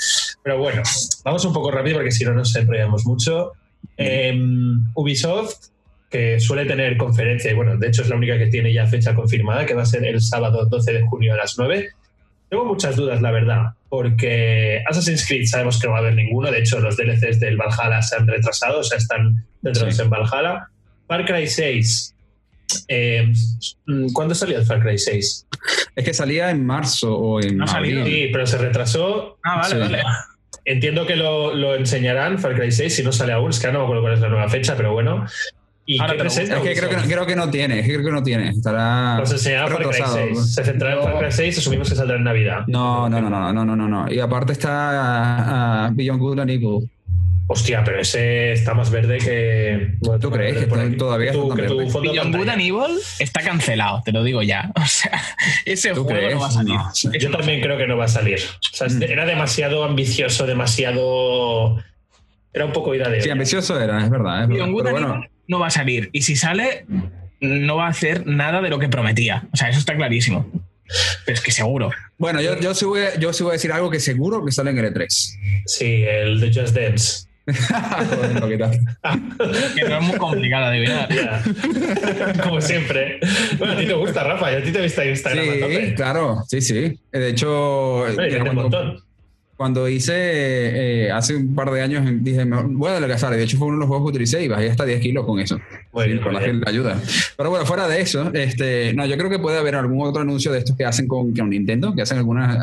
[0.43, 0.83] Pero bueno,
[1.25, 3.53] vamos un poco rápido porque si no nos enrollamos mucho.
[3.99, 5.69] Em, Ubisoft,
[6.15, 9.17] que suele tener conferencia, y bueno, de hecho es la única que tiene ya fecha
[9.17, 11.89] confirmada, que va a ser el sábado 12 de junio a las 9.
[12.49, 16.53] Tengo muchas dudas, la verdad, porque Assassin's Creed sabemos que no va a haber ninguno,
[16.53, 20.03] de hecho los DLCs del Valhalla se han retrasado, o sea, están centrados Sí.
[20.03, 20.69] en Valhalla.
[21.09, 22.15] Far Cry 6.
[22.89, 23.33] eh,
[24.13, 25.47] ¿Cuándo salió el Far Cry 6?
[25.97, 28.03] Es que salía en marzo o en No salido.
[28.03, 28.15] abril.
[28.15, 29.37] Sí, pero se retrasó.
[29.45, 29.81] Ah, vale, Sí.
[29.81, 30.03] vale.
[30.65, 33.81] Entiendo que lo, lo enseñarán, Far Cry 6, si no sale aún, es que no
[33.81, 35.27] me acuerdo cuál es la nueva fecha, pero bueno.
[35.87, 38.05] ¿Y Ahora presenta Es que creo que, no, creo que no tiene, es que creo
[38.07, 38.49] que no tiene.
[38.51, 40.17] Estará Pues enseñará Far Cry retrasado.
[40.17, 40.55] 6.
[40.55, 42.65] Se centrará en Far Cry 6, asumimos que saldrá en Navidad.
[42.67, 44.11] No, no, no, no, no, no, no, no.
[44.13, 46.91] Y aparte está ah, Beyond Good and Evil.
[47.47, 49.97] Hostia, pero ese está más verde que.
[50.01, 52.99] bueno, ¿Tú crees que por todavía está tan que tu fondo Beyond Good and Evil
[53.19, 54.73] está cancelado, te lo digo ya.
[54.83, 55.21] O sea,
[55.67, 56.35] ese ¿Tú juego crees?
[56.37, 56.75] no va a salir.
[56.75, 57.09] No, sí.
[57.21, 58.39] Yo también creo que no va a salir.
[58.39, 59.03] O sea, Mm.
[59.03, 61.77] era demasiado ambicioso, demasiado.
[62.55, 63.21] Era un poco ida de.
[63.21, 64.45] Sí, ambicioso era, es verdad.
[64.45, 64.49] Es verdad.
[64.49, 66.11] Beyond Good Pero and bueno, Evil no va a salir.
[66.13, 66.87] Y si sale,
[67.41, 69.47] no va a hacer nada de lo que prometía.
[69.53, 70.51] O sea, eso está clarísimo.
[71.25, 71.91] Pero es que seguro.
[72.19, 74.53] bueno yo, yo, sí voy, a- yo sí voy a decir algo que seguro que
[74.53, 75.07] sale en el E3.
[75.67, 77.25] Sí, el de Just Dance.
[78.41, 78.71] Joder,
[79.75, 81.09] que no es muy complicado de adivinar.
[81.15, 82.43] Ya.
[82.43, 83.21] Como siempre.
[83.59, 85.95] Bueno, a ti te gusta, Rafa, y a ti te he visto en Instagram Sí,
[85.95, 86.99] claro, sí, sí.
[87.13, 89.04] De hecho, tiene un montón.
[89.57, 93.33] Cuando hice eh, hace un par de años, dije, voy a adelgazar.
[93.35, 95.39] De hecho, fue uno de los juegos que utilicé y bajé hasta 10 kilos con
[95.39, 95.61] eso.
[95.93, 97.01] Bien, con la, la ayuda.
[97.37, 100.51] Pero bueno, fuera de eso, este, no, yo creo que puede haber algún otro anuncio
[100.51, 102.57] de estos que hacen con, con Nintendo, que hacen algunos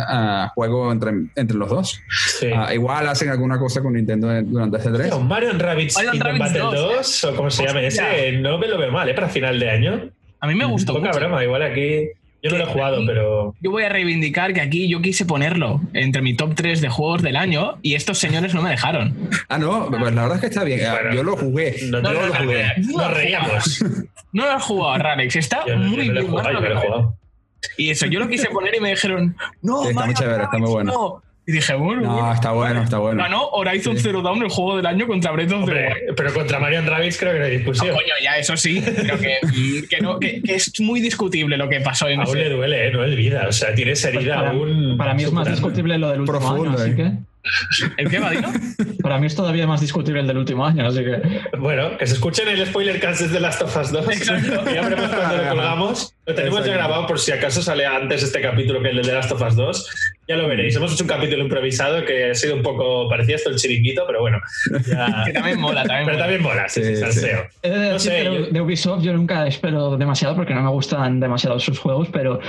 [0.53, 2.01] juegos entre, entre los dos.
[2.39, 2.47] Sí.
[2.53, 5.09] Ah, igual hacen alguna cosa con Nintendo durante este 3.
[5.09, 8.57] Tío, Mario Rabbids Mario Kingdom Rabbids Battle 2, 2, o como se llame ese, no
[8.57, 9.13] me lo veo mal, ¿eh?
[9.13, 10.09] Para final de año.
[10.41, 11.19] A mí me gustó Poca mucho.
[11.19, 12.07] broma, igual aquí.
[12.43, 13.53] Yo no lo he jugado, pero.
[13.61, 17.21] Yo voy a reivindicar que aquí yo quise ponerlo entre mi top 3 de juegos
[17.21, 19.15] del año y estos señores no me dejaron.
[19.47, 20.81] Ah, no, pues la verdad es que está bien.
[20.85, 21.75] Ah, Bueno, yo lo jugué.
[21.89, 22.63] No, No, yo no, lo jugué.
[22.77, 23.83] no, Nos no, reíamos.
[24.33, 25.35] No lo has jugado, Rarex.
[25.35, 26.27] Está Yo muy no lo he bien.
[26.27, 27.17] jugado, lo jugado.
[27.77, 30.43] Y eso, yo lo quise poner y me dijeron, no, Sí, está muy Mario chévere,
[30.45, 30.91] está muy bueno.
[30.93, 31.23] no.
[31.47, 32.01] Y dije, bueno.
[32.03, 33.21] No, está bueno, está bueno.
[33.23, 36.15] Ganó Horizon Zero Dawn el juego del año contra Breath of the Wild.
[36.15, 37.95] pero contra Marion Rabbits creo que no hay No, discusión.
[37.95, 39.37] coño, ya, eso sí, pero que,
[39.89, 42.47] que no, que, que es muy discutible lo que pasó en Aún ese.
[42.47, 42.91] le duele, ¿eh?
[42.91, 43.45] No es vida.
[43.47, 44.95] O sea, tiene esa Pues herida para, aún.
[44.97, 46.95] para mí es más discutible lo del último Profundo, año, así eh.
[46.95, 47.11] que.
[47.97, 48.49] ¿El qué, Vadino?
[49.01, 51.21] Para mí es todavía más discutible el del último año, así que.
[51.57, 54.07] Bueno, que se escuchen el spoiler cast de Last of Us 2.
[54.09, 54.63] Exacto.
[54.71, 56.13] Ya veremos cuando lo colgamos.
[56.25, 59.13] Lo tenemos ya grabado por si acaso sale antes este capítulo que el de The
[59.13, 59.95] Last of Us 2.
[60.27, 60.75] Ya lo veréis.
[60.75, 63.09] Hemos hecho un capítulo improvisado que ha sido un poco.
[63.09, 64.39] parecía esto el chiringuito, pero bueno.
[64.87, 66.19] ya- Que también mola, también pero mola.
[66.19, 67.47] también mola, sí, sí, Sí, salseo.
[67.63, 71.79] No sé, yo- de Ubisoft yo nunca espero demasiado porque no me gustan demasiado sus
[71.79, 72.39] juegos, pero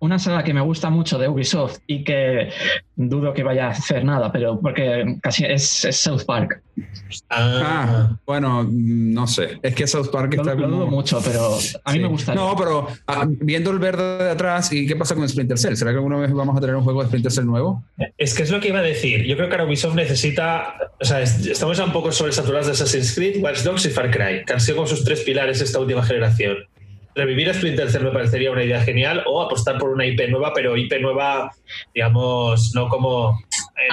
[0.00, 2.50] una saga que me gusta mucho de Ubisoft y que
[2.96, 6.60] dudo que vaya a hacer nada, pero porque casi es, es South Park.
[7.28, 7.60] Ah,
[8.10, 9.58] Ah, bueno, no sé.
[9.62, 10.96] Es que South Park Lo, está lo dudo como.
[10.96, 11.98] mucho, pero a mí Sí.
[12.00, 12.34] me gusta.
[12.34, 15.74] No, pero ah, viendo el verde de atrás, ¿y qué pasa con Splinter Cell?
[15.74, 17.84] ¿Será que alguna vez vamos a tener un juego de Splinter Cell nuevo?
[18.18, 19.24] Es que es lo que iba a decir.
[19.24, 20.74] Yo creo que ahora Ubisoft necesita.
[21.00, 24.10] O sea, es- estamos ya un poco sobresaturados de Assassin's Creed, Watch Dogs y Far
[24.10, 26.56] Cry, que han sido como sus tres pilares esta última generación.
[27.12, 30.52] Revivir a Splinter Cell me parecería una idea genial, o apostar por una IP nueva,
[30.54, 31.50] pero IP nueva,
[31.92, 33.38] digamos, no como.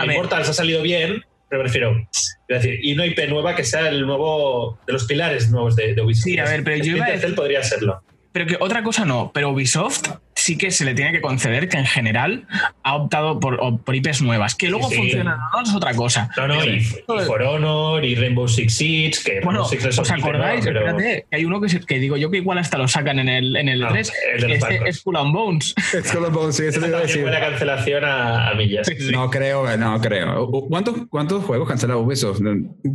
[0.06, 0.12] Ver.
[0.12, 1.96] Immortals ha salido bien, pero prefiero.
[2.12, 4.80] Es decir, y una IP nueva que sea el nuevo.
[4.88, 6.24] de los pilares nuevos de, de Ubisoft.
[6.24, 8.04] Sí, a ver, pero yo iba a Splinter decir- Cell podría serlo.
[8.32, 10.10] Pero que otra cosa no, pero Ubisoft
[10.48, 12.48] sí que se le tiene que conceder que en general
[12.84, 14.56] ha optado por, por IPs nuevas.
[14.56, 15.02] Que luego Sí, sí.
[15.02, 16.30] funcionan o no es otra cosa.
[16.38, 16.82] No, no, y, y
[17.26, 20.64] For Honor, y Rainbow Six Siege, que Bueno, Six ¿os acordáis?
[20.66, 23.20] pero- Espérate, que hay uno que, se- que digo yo que igual hasta lo sacan
[23.20, 24.14] en el, en el Ah, 3.
[24.36, 25.76] el de los este es Skull and Bones.
[25.94, 27.26] Es Skull and Bones, sí, eso te iba a decir.
[27.26, 28.88] cancelación a, a millas.
[29.12, 30.50] No creo, no creo.
[30.70, 32.40] ¿Cuántos, cuántos juegos cancela Ubisoft?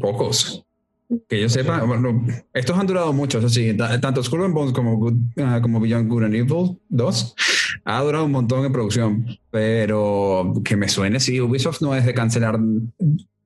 [0.00, 0.64] Pocos.
[1.28, 4.72] Que yo sepa, bueno, estos han durado mucho, eso sí, ta- tanto Skull and Bones
[4.72, 7.34] como, Good- ah, como Beyond Good and Evil 2
[7.84, 12.14] ha durado un montón en producción, pero que me suene, sí, Ubisoft no es de
[12.14, 12.58] cancelar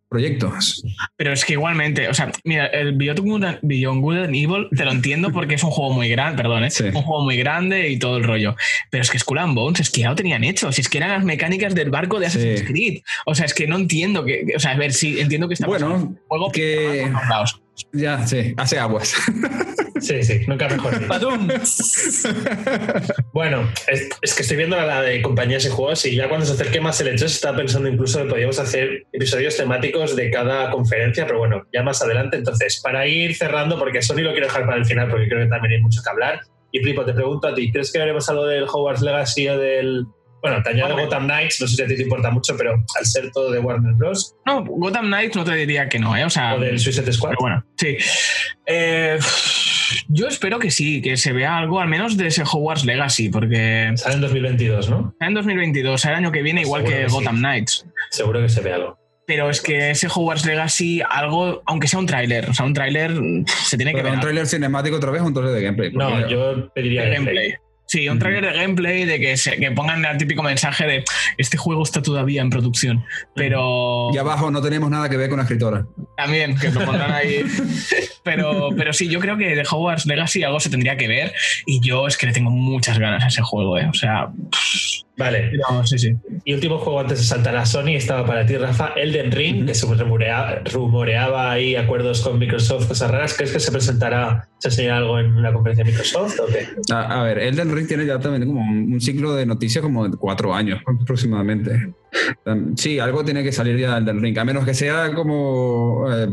[0.09, 0.83] proyectos.
[1.17, 5.31] Pero es que igualmente, o sea, mira, el Beyond Good and, Evil te lo entiendo
[5.33, 6.71] porque es un juego muy grande, perdón, ¿eh?
[6.71, 6.85] Sí.
[6.85, 8.57] un juego muy grande y todo el rollo.
[8.91, 10.99] Pero es que Skull and Bones es que ya lo tenían hecho, si es que
[10.99, 12.67] eran las mecánicas del barco de Assassin's Sí.
[12.67, 12.99] Creed.
[13.27, 15.67] O sea, es que no entiendo que, o sea, a ver, sí, entiendo que está
[15.67, 17.63] Bueno, pasando juego que- por todos lados.
[17.93, 19.15] Ya, sí, hace aguas.
[20.01, 20.95] Sí, sí, nunca mejor.
[23.33, 26.53] Bueno, es, es que estoy viendo la, de compañías y juegos y ya cuando se
[26.53, 31.27] acerque más el E3 estaba pensando incluso que podíamos hacer episodios temáticos de cada conferencia,
[31.27, 32.37] pero bueno, ya más adelante.
[32.37, 35.51] Entonces, para ir cerrando, porque Sony lo quiero dejar para el final porque creo que
[35.51, 36.41] también hay mucho que hablar.
[36.73, 40.07] Y Flipo, te pregunto a ti, ¿crees que haremos algo del Hogwarts Legacy o del...
[40.43, 40.97] Bueno, te añado.
[40.97, 43.59] Gotham Knights, no sé si a ti te importa mucho, pero al ser todo de
[43.59, 44.35] Warner Bros.
[44.45, 46.25] No, Gotham Knights no te diría que no, ¿eh?
[46.25, 47.31] O sea, o del Suicide Squad.
[47.31, 47.97] Pero bueno, sí.
[48.67, 49.19] Eh,
[50.09, 53.93] yo espero que sí, que se vea algo al menos de ese Hogwarts Legacy, porque
[53.97, 55.11] Sale en 2022, ¿no?
[55.13, 57.17] está en 2022, el año que viene, igual Seguro que, que sí.
[57.17, 57.87] Gotham Knights.
[58.11, 58.99] Seguro que se ve algo.
[59.27, 63.13] Pero es que ese Hogwarts Legacy, algo, aunque sea un tráiler, o sea, un tráiler
[63.47, 65.93] se tiene que ver un tráiler cinemático otra vez o un tráiler de gameplay.
[65.93, 67.49] No, yo pediría de gameplay.
[67.49, 67.66] gameplay.
[67.87, 71.05] Sí, un tráiler de gameplay de que, se, que pongan el típico mensaje de
[71.39, 73.05] este juego está todavía en producción.
[73.35, 75.87] Pero Y abajo no tenemos nada que ver con la escritora.
[76.17, 77.45] también que lo pondrán ahí.
[78.25, 81.33] pero, pero sí, yo creo que de Hogwarts Legacy algo se tendría que ver.
[81.65, 83.87] Y yo es que le tengo muchas ganas a ese juego, ¿eh?
[83.89, 84.31] O sea,
[85.19, 85.51] Vale,
[85.85, 86.15] sí, sí.
[86.45, 89.75] Y último juego antes de saltar a Sony estaba para ti, Rafa, Elden Ring, que
[89.75, 93.35] se rumorea- rumoreaba ahí acuerdos con Microsoft, cosas raras.
[93.35, 96.67] ¿Crees que se presentará, se enseñará algo en una conferencia de Microsoft o qué?
[96.93, 100.07] A, a ver, Elden Ring tiene ya también como un, un ciclo de noticias como
[100.07, 101.93] de cuatro años aproximadamente.
[102.47, 106.07] Um, Sí, algo tiene que salir ya de Elden Ring, a menos que sea como...
[106.11, 106.29] eh,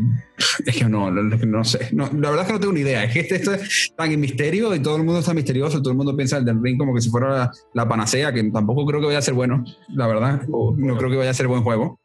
[0.66, 1.90] es que no, no, sé.
[1.92, 3.04] No, la verdad es que no tengo ni idea.
[3.04, 5.82] Es que este- esto es tan en misterio y todo el mundo está misterioso.
[5.82, 8.86] Todo el mundo piensa Elden Ring como que si fuera la, la panacea, que tampoco
[8.86, 10.42] creo que vaya a ser bueno, la verdad.
[10.48, 12.00] No creo que vaya a ser buen juego.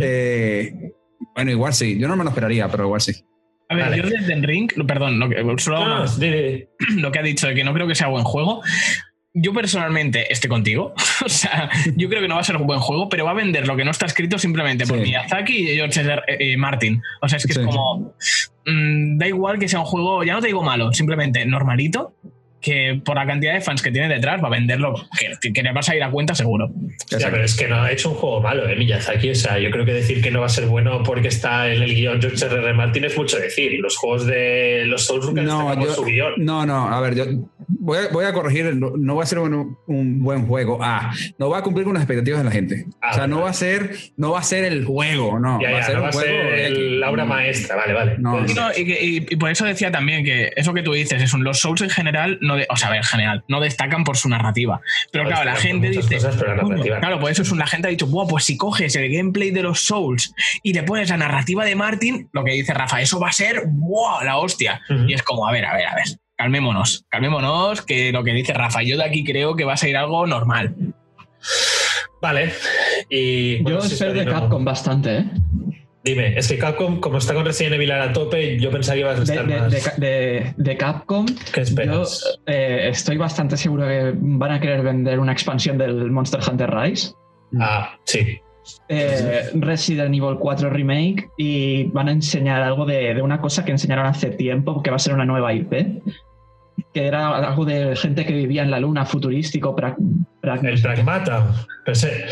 [0.00, 0.72] Eh,
[1.34, 1.98] bueno, igual sí.
[1.98, 3.12] Yo no me lo esperaría, pero igual sí.
[3.68, 4.02] A ver, Vale.
[4.02, 6.64] yo desde el Ring, perdón, lo que, solo No, no, di- di-
[7.00, 8.62] lo que ha dicho de que no creo que sea buen juego.
[9.34, 10.94] Yo personalmente estoy contigo.
[11.24, 13.34] o sea, yo creo que no va a ser un buen juego, pero va a
[13.34, 15.04] vender lo que no está escrito simplemente por Sí.
[15.04, 16.22] Miyazaki y George R.
[16.26, 16.56] R.
[16.58, 17.00] Martin.
[17.22, 17.60] O sea, es que Sí.
[17.60, 18.14] es como.
[18.66, 22.12] mm, da igual que sea un juego, ya no te digo malo, simplemente normalito,
[22.60, 24.94] que por la cantidad de fans que tiene detrás va a venderlo,
[25.40, 26.70] que, que le vas a ir a cuenta seguro.
[27.10, 28.76] Ya, pero es que no ha hecho un juego malo, ¿eh?
[28.76, 29.30] Miyazaki.
[29.30, 31.82] O sea, yo creo que decir que no va a ser bueno porque está en
[31.82, 32.54] el guion George R.
[32.60, 32.72] R.
[32.74, 33.80] Martin es mucho decir.
[33.80, 36.34] Los juegos de los Souls nunca No, por yo- su guion.
[36.36, 37.24] No, no, a ver, yo,
[37.84, 40.78] voy a, voy a corregir, no, no va a ser un, un buen juego.
[40.80, 42.86] Ah, no va a cumplir con las expectativas de la gente.
[43.00, 45.60] Ah, o sea, no va a ser, no va a ser el juego, no.
[45.60, 48.16] Ya, va a ser no va juego ser el- la obra maestra, vale, vale.
[48.18, 48.56] No, Y, ser.
[48.56, 51.34] no, y que- y- y por eso decía también que eso que tú dices, es
[51.34, 54.28] un, los Souls en general, no de- o sea, en general, no destacan por su
[54.28, 54.80] narrativa.
[55.10, 56.14] Pero No claro, la por gente dice.
[56.14, 57.00] cosas, pero la "Coño", narrativa no.
[57.00, 59.50] claro, pues eso es un, la gente ha dicho, Buah, pues si coges el gameplay
[59.50, 63.18] de los Souls y le pones la narrativa de Martin, lo que dice Rafa, eso
[63.18, 64.22] va a ser ¡buah!
[64.24, 64.80] la hostia.
[65.08, 66.04] Y es como, a ver, a ver, a ver.
[66.36, 69.96] Calmémonos, calmémonos, que lo que dice Rafa, yo de aquí creo que va a ser
[69.96, 70.74] algo normal.
[72.20, 72.52] Vale.
[73.10, 75.24] Y, Yo bueno, sí, espero de Capcom bastante, ¿eh?
[76.04, 79.20] Dime, es que Capcom, como está con Resident Evil a tope, yo pensaba que ibas
[79.20, 79.70] a estar de- más.
[79.72, 82.38] de Ca- de- de Capcom, ¿Qué yo esperas?
[82.46, 87.12] eh, estoy bastante seguro que van a querer vender una expansión del Monster Hunter Rise.
[87.60, 88.40] Ah, sí.
[88.88, 93.72] Eh, Resident Evil 4 Remake y van a enseñar algo de, de una cosa que
[93.72, 96.02] enseñaron hace tiempo, que va a ser una nueva IP,
[96.94, 99.96] que era algo de gente que vivía en la luna, futurístico, pra-
[100.40, 101.66] pra- El Pragmata.
[101.84, 102.24] Pensé-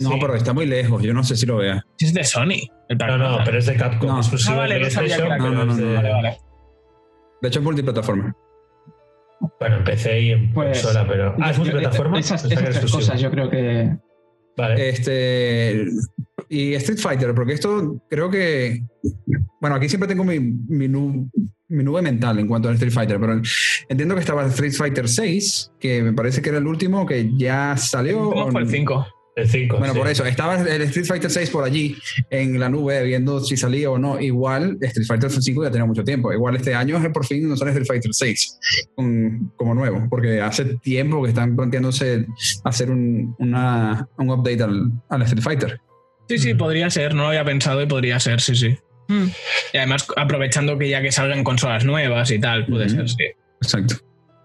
[0.00, 0.18] No, sí.
[0.20, 1.02] pero está muy lejos.
[1.02, 1.84] Yo no sé si lo vea.
[1.98, 2.66] Si Es de Sony.
[2.88, 4.08] el No, no, pero es de Capcom.
[4.10, 4.18] No.
[4.18, 5.94] exclusivo Ah, vale, de no sabía que PlayStation, era No, pero no, es no, de-
[5.96, 6.36] Vale, vale.
[7.42, 8.34] De hecho, es multiplataforma.
[9.58, 11.34] Bueno, en PC y en Pues, consola, pero.
[11.40, 12.18] Ah, es multiplataforma.
[12.18, 13.90] Esas, esas tres cosas yo creo que...
[14.60, 14.88] Vale.
[14.88, 15.86] Este.
[16.48, 18.82] Y Street Fighter, porque esto creo que.
[19.60, 21.30] Bueno, aquí siempre tengo mi, mi, nu-
[21.68, 23.40] mi nube mental en cuanto a Street Fighter, pero
[23.88, 27.76] entiendo que estaba Street Fighter 6, que me parece que era el último que ya
[27.76, 28.30] salió.
[28.30, 29.06] ¿Cómo fue el 5?
[29.36, 29.78] El 5.
[29.78, 31.96] Bueno, por eso, estaba el Street Fighter 6 por allí
[32.30, 34.20] en la nube viendo si salía o no.
[34.20, 36.32] Igual Street Fighter 5 ya tenía mucho tiempo.
[36.32, 38.58] Igual este año es por fin no sale Street Fighter 6
[38.94, 42.26] con- como nuevo, porque hace tiempo que están planteándose
[42.64, 45.80] hacer un, una- un update al, al Street Fighter.
[46.28, 46.58] Sí, sí, Mm.
[46.58, 48.76] podría ser, no lo había pensado y podría ser, sí, sí.
[49.08, 49.24] Mm.
[49.72, 53.24] Y además, aprovechando que ya que salgan consolas nuevas y tal, puede ser, sí.
[53.62, 53.96] Exacto.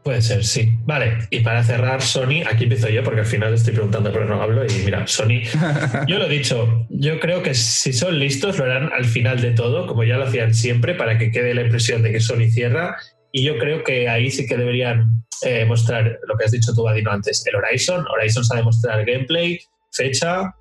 [0.05, 0.77] Puede ser, sí.
[0.85, 4.39] Vale, y para cerrar, Sony, aquí empiezo yo, porque al final estoy preguntando, pero no
[4.39, 4.63] hablo.
[4.63, 5.41] Y mira, Sony,
[6.07, 9.49] yo lo he dicho, yo creo que si son listos, lo harán al final de
[9.53, 12.95] todo, como ya lo hacían siempre, para que quede la impresión de que Sony cierra.
[13.31, 16.83] Y yo creo que ahí sí que deberían eh, mostrar lo que has dicho tú,
[16.83, 18.05] Vadino, antes, el Horizon.
[18.07, 19.57] Horizon sabe mostrar gameplay,
[19.91, 20.53] fecha.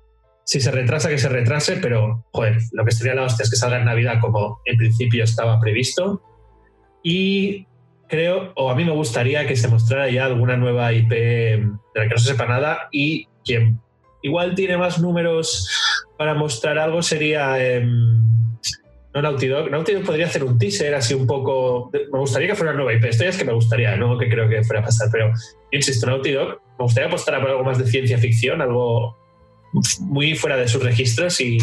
[0.43, 3.57] Si se retrasa, que se retrase, pero, joder, lo que sería la hostia es que
[3.57, 6.23] salga en Navidad como en principio estaba previsto.
[7.03, 7.67] Y
[8.07, 12.03] creo, o a mí me gustaría que se mostrara ya alguna nueva IP de la
[12.03, 13.79] que no se sepa nada y quien
[14.21, 15.69] igual tiene más números
[16.17, 18.23] para mostrar algo sería em,
[19.13, 19.69] no Naughty Dog.
[19.71, 21.89] Naughty Dog podría hacer un teaser así un poco...
[21.93, 23.05] Me gustaría que fuera una nueva IP.
[23.05, 25.31] Esto ya es que me gustaría, no que creo que fuera a pasar, pero
[25.71, 29.17] insisto, Naughty Dog me gustaría apostar por algo más de ciencia ficción, algo
[30.01, 31.57] muy fuera de sus registros y...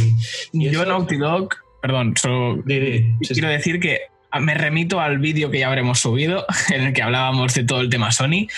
[0.53, 1.49] y Yo, eso- Naughty Dog,
[1.83, 3.35] perdón, solo sí, sí.
[3.35, 3.99] quiero decir que
[4.41, 7.91] me remito al vídeo que ya habremos subido, en el que hablábamos de todo el
[7.91, 8.49] tema Sony.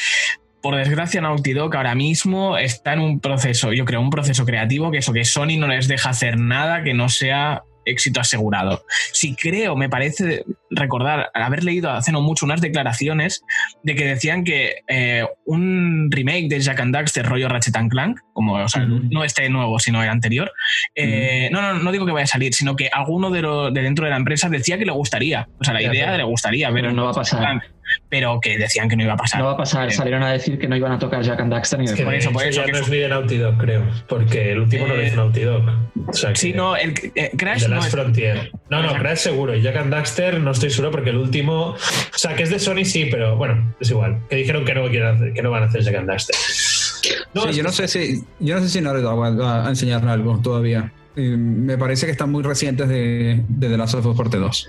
[0.63, 4.91] Por desgracia, Naughty Dog ahora mismo está en un proceso, yo creo, un proceso creativo
[4.91, 8.85] que eso, que Sony no les deja hacer nada que no sea éxito asegurado.
[9.13, 13.43] Si creo, me parece recordar haber leído hace no mucho unas declaraciones
[13.83, 18.19] de que decían que eh, un remake de Jack and Daxter rollo Ratchet and Clank,
[18.33, 20.53] como o sea, no este nuevo, sino el anterior,
[20.95, 23.83] eh, no, no, no digo que vaya a salir, sino que alguno de, lo, de
[23.83, 25.49] dentro de la empresa decía que le gustaría.
[25.61, 27.63] O sea, la Ya, idea pero- le gustaría, Pero pero no va a pasar.
[28.09, 29.41] Pero que decían que no iba a pasar.
[29.41, 29.89] No va a pasar.
[29.89, 31.97] Eh, Salieron a decir que no iban a tocar Jack and Daxter ni de Es
[31.99, 33.59] que Por de eso, por hecho eso ya que no es ni de Naughty Dog,
[33.59, 35.63] creo, porque el último no lo Eh, hizo Naughty Dog.
[36.09, 38.51] O sea, que- Sí, no, el eh, Crash de no Last es- Frontier.
[38.71, 38.95] No, no.
[38.95, 39.55] Crash seguro.
[39.55, 41.71] Y Jack and Daxter no estoy seguro porque el último.
[41.71, 41.79] O
[42.19, 44.19] sea, que es de Sony, sí, pero bueno, es igual.
[44.29, 46.37] Que dijeron que no, quieren hacer- que no van a hacer Jack and Daxter.
[47.35, 50.39] No, sí, yo no sé si, yo no sé si va, va a enseñar algo
[50.43, 50.91] todavía.
[51.17, 54.69] Eh, me parece que están muy recientes de, de The Last of Us Parte 2.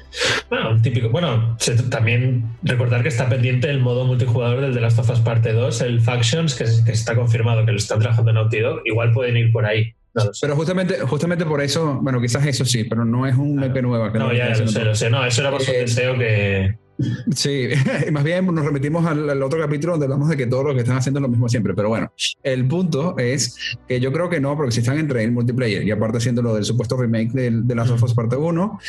[0.49, 1.09] Bueno, típico.
[1.09, 5.19] Bueno, se- también recordar que está pendiente el modo multijugador del The Last of Us
[5.21, 8.81] Parte 2, el Factions, que, que está confirmado que lo están trabajando en Naughty Dog.
[8.85, 9.93] Igual pueden ir por ahí.
[10.13, 10.23] No.
[10.39, 14.13] Pero justamente, justamente por eso, bueno, quizás eso sí, pero no es un EP nueva.
[14.13, 15.09] que No, ya, lo sé, lo sé.
[15.09, 16.75] No, eso era por su Eh, deseo que.
[17.33, 17.67] Sí,
[18.11, 20.81] más bien nos remitimos al, al otro capítulo donde hablamos de que todos los que
[20.81, 21.73] están haciendo es lo mismo siempre.
[21.73, 22.11] Pero bueno,
[22.43, 25.91] el punto es que yo creo que no, porque si están entre el multiplayer y
[25.91, 28.79] aparte haciendo lo del supuesto remake del- de, Last of Us Parte 1,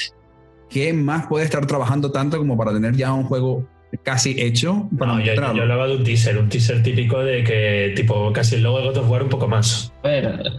[0.70, 3.66] ¿qué más puede estar trabajando tanto como para tener ya un juego
[4.02, 8.32] casi hecho para No, yo, hablaba de un teaser, un teaser típico de que, tipo,
[8.32, 9.92] casi el logo de God of War un poco más.
[10.02, 10.52] A ver,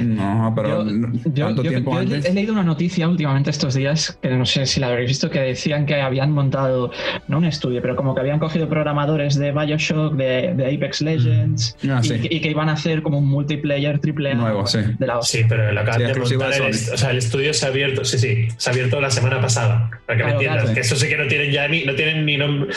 [0.00, 0.84] No, pero
[1.34, 5.08] Yo- tiempo he- leído una noticia últimamente estos días, que no sé si la habréis
[5.08, 6.90] visto, que decían que habían montado,
[7.28, 11.76] no un estudio, pero como que habían cogido programadores de Bioshock, de, de Apex Legends,
[11.88, 12.18] Ah, y, sí.
[12.20, 14.78] que- y que iban a hacer como un multiplayer triple A Nuevo, sí.
[14.98, 16.50] de la Sí, pero lo acaban Sí, de montar.
[16.50, 19.10] de El, o sea, el estudio se ha abierto, sí, sí, se ha abierto la
[19.10, 19.90] semana pasada.
[20.06, 20.74] Para que me entiendas, claro.
[20.74, 22.70] que eso sí que no tienen ya ni, no tienen ni nombre,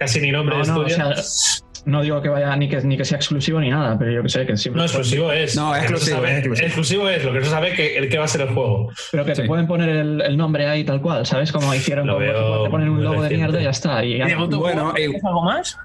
[0.00, 1.14] casi ni nombre No, de no, o estudio.
[1.14, 4.22] sea, no digo que vaya ni que, ni que sea exclusivo ni nada, pero yo
[4.22, 4.78] que sé que siempre.
[4.80, 5.54] No, exclusivo es.
[5.56, 6.66] No, exclusivo, sabe- es exclusivo.
[6.66, 8.90] exclusivo es lo que no se sabe que el que va a ser el juego.
[9.12, 9.48] Pero que te Sí.
[9.48, 11.52] pueden poner el, el nombre ahí tal cual, ¿sabes?
[11.52, 14.04] Como hicieron Lo veo te ponen un logo de mierda y ya está.
[14.04, 15.78] Y ya- ¿Y Bueno, War, eh, ¿tienes algo más?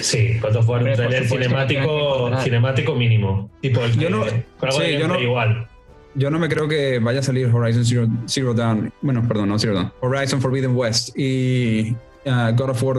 [0.00, 3.50] Sí, of War, un trailer cinemático, cinemático mínimo.
[3.60, 4.20] Tipo el que, Yo no-
[4.58, 5.66] con algo sí, de yo gameplay no- igual.
[6.14, 8.92] Yo no me creo que vaya a salir Horizon Zero, Zero Dawn.
[9.00, 9.92] Bueno, perdón, no Zero Dawn.
[10.00, 11.94] Horizon Forbidden West y
[12.26, 12.98] uh, God of War,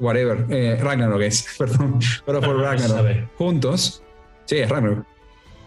[0.00, 0.44] whatever.
[0.50, 1.98] Eh, Ragnarok es, perdón.
[2.26, 3.28] God of War se Ragnarok.
[3.36, 4.02] juntos.
[4.46, 5.06] Sí, es Ragnarok.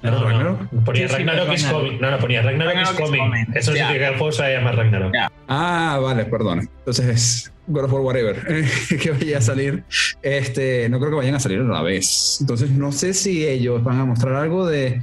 [0.01, 0.84] No, ¿Era no, Ragnarok?
[0.84, 1.82] Ponía Sí, sí, Ragnarok is Ragnarok.
[1.88, 2.01] coming.
[2.01, 3.20] No, no, ponía Ragnarok, Ragnarok is is coming.
[3.22, 3.45] coming.
[3.55, 5.13] Eso significa que el juego se va a llamar Ragnarok.
[5.47, 6.70] Ah, vale, perdón.
[6.80, 8.36] Entonces es God of War Whatever
[9.01, 9.84] que vaya a salir.
[10.22, 12.38] Este, no creo que vayan a salir a la vez.
[12.41, 15.01] Entonces no sé si ellos van a mostrar algo de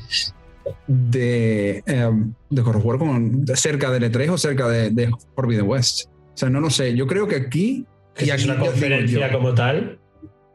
[0.86, 5.66] de, em, de God of War con, cerca del E3 o cerca de, de Forbidden
[5.66, 6.08] West.
[6.34, 6.94] O sea, no lo sé.
[6.96, 7.84] Yo creo que aquí
[8.18, 9.98] y si es aquí una conferencia yo, como tal.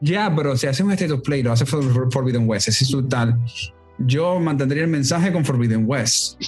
[0.00, 2.90] ya, pero si hace un State of Play, lo hace For- Forbidden West, ese es
[2.90, 3.36] su tal.
[3.98, 6.40] Yo mantendría el mensaje con Forbidden West.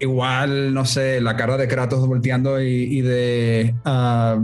[0.00, 3.74] Igual, no sé, la cara de Kratos volteando y, y de.
[3.84, 4.38] ah,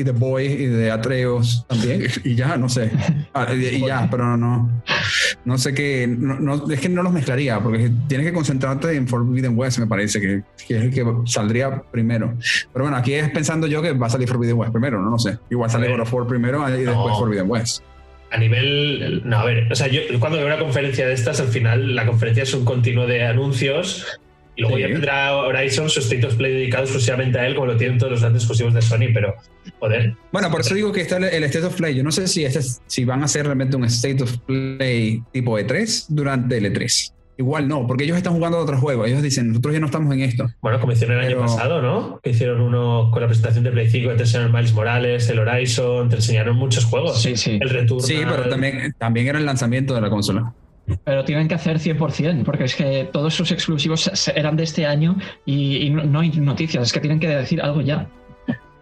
[0.00, 2.02] y de Boy y de Atreus también.
[2.24, 2.90] Y ya, no sé.
[3.34, 4.82] Ah, y, y ya, pero no.
[5.44, 6.06] No sé qué.
[6.08, 9.86] No, no- es que no los mezclaría, porque tienes que concentrarte en Forbidden West, me
[9.86, 12.34] parece, que, que es el que saldría primero.
[12.72, 15.18] Pero bueno, aquí es pensando yo que va a salir Forbidden West primero, no, no
[15.18, 15.38] sé.
[15.50, 15.88] Igual sale.
[15.90, 17.18] God of War primero y después No.
[17.18, 17.82] Forbidden West.
[18.32, 19.22] A nivel.
[19.24, 19.72] No, a ver.
[19.72, 22.64] O sea, yo cuando veo una conferencia de estas, al final la conferencia es un
[22.64, 24.06] continuo de anuncios.
[24.56, 24.82] Y luego Sí.
[24.82, 28.12] ya tendrá Horizon su State of Play dedicado exclusivamente a él, como lo tienen todos
[28.12, 29.34] los grandes exclusivos de Sony, pero.
[29.78, 30.14] Joder.
[30.32, 31.94] Bueno, por eso digo que está el, el State of Play.
[31.94, 35.22] Yo no sé si, este, es- si van a hacer realmente un State of Play
[35.32, 37.12] tipo E3 durante el E3.
[37.38, 39.08] Igual no, porque ellos están jugando a otros juegos.
[39.08, 40.46] Ellos dicen, nosotros ya no estamos en esto.
[40.60, 42.20] Bueno, como hicieron el año Pero- pasado, ¿no?
[42.22, 46.10] Que hicieron uno con la presentación de Play 5, te enseñaron Miles Morales, el Horizon,
[46.10, 47.22] te enseñaron muchos juegos.
[47.22, 47.56] Sí, sí.
[47.58, 48.02] El Return.
[48.02, 50.52] Sí, pero también, también era el lanzamiento de la consola.
[51.04, 55.16] Pero tienen que hacer 100%, porque es que todos sus exclusivos eran de este año
[55.46, 58.08] y, y no, no hay noticias, es que tienen que decir algo ya.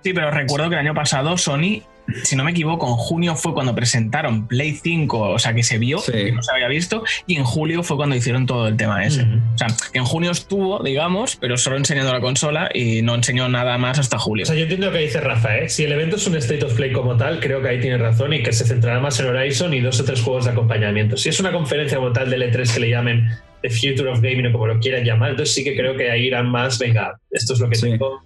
[0.03, 1.83] Sí, pero recuerdo que el año pasado Sony,
[2.23, 5.77] si no me equivoco, en junio fue cuando presentaron Play 5, o sea, que se
[5.79, 6.13] vio, Sí.
[6.13, 9.23] que no se había visto, y en julio fue cuando hicieron todo el tema ese.
[9.55, 13.49] O sea, que en junio estuvo, digamos, pero solo enseñando la consola y no enseñó
[13.49, 14.45] nada más hasta julio.
[14.45, 15.69] O sea, yo entiendo lo que dice Rafa, ¿eh?
[15.69, 18.33] Si el evento es un State of Play como tal, creo que ahí tiene razón
[18.33, 21.17] y que se centrará más en Horizon y dos o tres juegos de acompañamiento.
[21.19, 23.29] Si es una conferencia como tal del E3 que le llamen
[23.63, 26.27] The Future of Gaming o como lo quieran llamar, entonces sí que creo que ahí
[26.29, 27.91] irán más, venga, esto es lo que Sí.
[27.91, 28.23] tengo.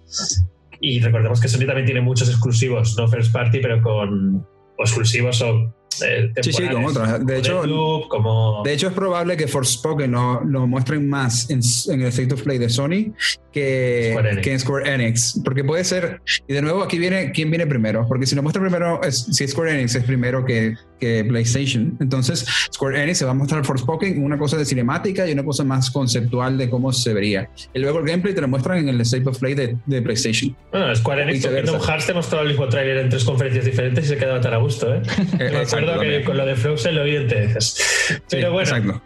[0.85, 4.45] Y recordemos que Sony también tiene muchos exclusivos, no first party, pero con
[4.77, 7.25] exclusivos o Sí, sí, con otras.
[7.25, 8.61] De hecho, Deathloop, como...
[8.63, 11.61] De hecho, es probable que Forspoken lo, lo muestren más en,
[11.93, 13.13] en el State of Play de Sony
[13.53, 15.39] que, Square que en Square Enix.
[15.43, 16.21] Porque puede ser.
[16.47, 18.05] Y de nuevo, aquí viene quién viene primero.
[18.07, 21.95] Porque si lo muestra primero, es, si Square Enix es primero que, que PlayStation.
[22.01, 25.63] Entonces, Square Enix se va a mostrar Forspoken una cosa de cinemática y una cosa
[25.63, 27.49] más conceptual de cómo se vería.
[27.73, 30.55] Y luego el gameplay te lo muestran en el State of Play de, de PlayStation.
[30.71, 31.71] Bueno, Square Enix Viceversa.
[31.71, 34.53] Kingdom Hearts te mostró el mismo tráiler en tres conferencias diferentes y se quedaba tan
[34.53, 35.01] a gusto, ¿eh?
[35.83, 37.61] Acuerdo que con lo de Frozen lo vi en.
[37.61, 39.01] Sí, Pero bueno, exacto.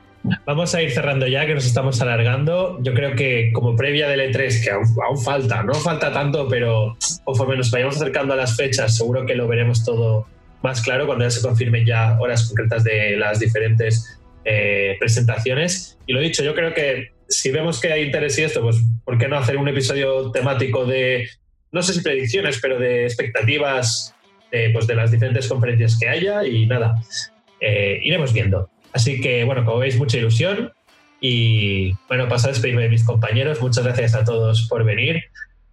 [0.45, 2.79] vamos a ir cerrando ya, que nos estamos alargando.
[2.81, 6.97] Yo creo que como previa del E3, que aún, aún falta, no falta tanto, pero
[7.23, 10.27] conforme nos vayamos acercando a las fechas, seguro que lo veremos todo
[10.63, 15.97] más claro cuando ya se confirmen ya horas concretas de las diferentes eh, presentaciones.
[16.07, 19.17] Y lo dicho, yo creo que si vemos que hay interés y esto, pues ¿por
[19.17, 21.29] qué no hacer un episodio temático de,
[21.71, 24.15] no sé si predicciones, pero de expectativas
[24.51, 27.01] de, pues, de las diferentes conferencias que haya y nada,
[27.59, 28.69] eh, iremos viendo.
[28.93, 30.71] Así que, bueno, como veis, mucha ilusión.
[31.19, 33.61] Y bueno, paso a despedirme de mis compañeros.
[33.61, 35.23] Muchas gracias a todos por venir.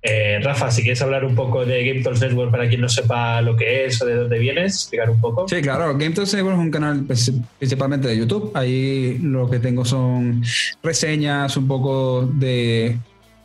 [0.07, 3.41] Eh, Rafa, si quieres hablar un poco de Game Talks Network para quien no sepa
[3.41, 5.49] lo que es o de dónde vienes, explicar un poco.
[5.49, 5.93] Sí, claro.
[5.93, 7.07] Game Network es un canal
[7.59, 8.51] principalmente de YouTube.
[8.55, 10.43] Ahí lo que tengo son
[10.83, 12.99] reseñas, un poco de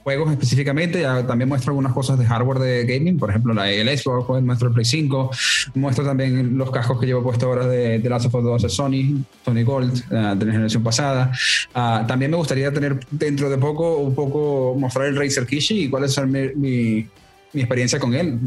[0.10, 1.01] juegos específicamente.
[1.01, 4.43] Ya también muestro algunas cosas de hardware de gaming, por ejemplo, la, el Xbox, pues,
[4.43, 5.32] muestro el Play 5,
[5.76, 8.70] muestro también los cascos que llevo puesto ahora de, de Last of Us 2 de
[8.70, 11.32] Sony, Sony Gold, eh, de la generación pasada.
[11.76, 15.89] Ah, también me gustaría tener dentro de poco un poco mostrar el Razer Kishi y
[15.89, 17.07] cuál es mi, mi,
[17.53, 18.39] mi experiencia con él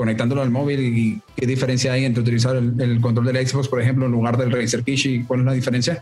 [0.00, 3.82] conectándolo al móvil y qué diferencia hay entre utilizar el, el, control del Xbox, por
[3.82, 6.00] ejemplo, en lugar del Razer Kishi, cuál es la diferencia,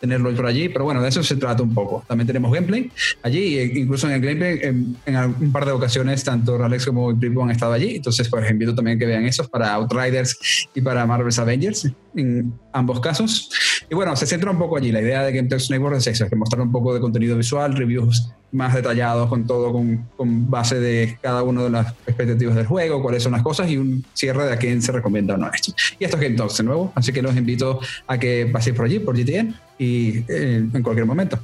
[0.00, 2.02] tenerlo por allí, pero bueno, de eso se trata un poco.
[2.08, 2.90] También tenemos gameplay
[3.22, 7.12] allí, e incluso en el gameplay, en, en un par de ocasiones, tanto Alex como
[7.12, 11.04] Bripo han estado allí, entonces pues invito también que vean esos para Outriders y para
[11.04, 11.86] Marvel's Avengers,
[12.16, 13.50] en ambos casos.
[13.90, 14.90] Y bueno, se centra un poco allí.
[14.90, 17.36] La idea de Game Talks Network es eso, es que mostrar un poco de contenido
[17.36, 22.54] visual, reviews más detallados con todo, con, con base de cada una de las expectativas
[22.54, 25.36] del juego, cuáles son las cosas y un cierre de a quién se recomienda o
[25.36, 25.72] no esto.
[25.98, 28.86] Y esto es Game Talks de nuevo, así que los invito a que paséis por
[28.86, 31.38] allí, por GTN, y eh, en cualquier momento.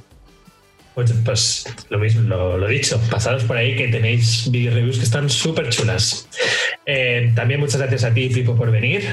[0.95, 5.05] Pues, pues lo mismo, lo, lo, dicho, pasaros por ahí que tenéis video reviews que
[5.05, 6.27] están súper chulas.
[6.85, 9.03] Eh, también muchas gracias a ti, Pipo, por venir.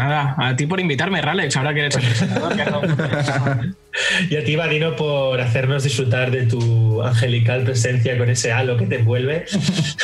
[0.00, 3.74] Nada, a ti por invitarme, Ralex, ahora que eres el presentador.
[4.30, 8.86] y a ti, Vadino, por hacernos disfrutar de tu angelical presencia con ese halo que
[8.86, 9.44] te envuelve.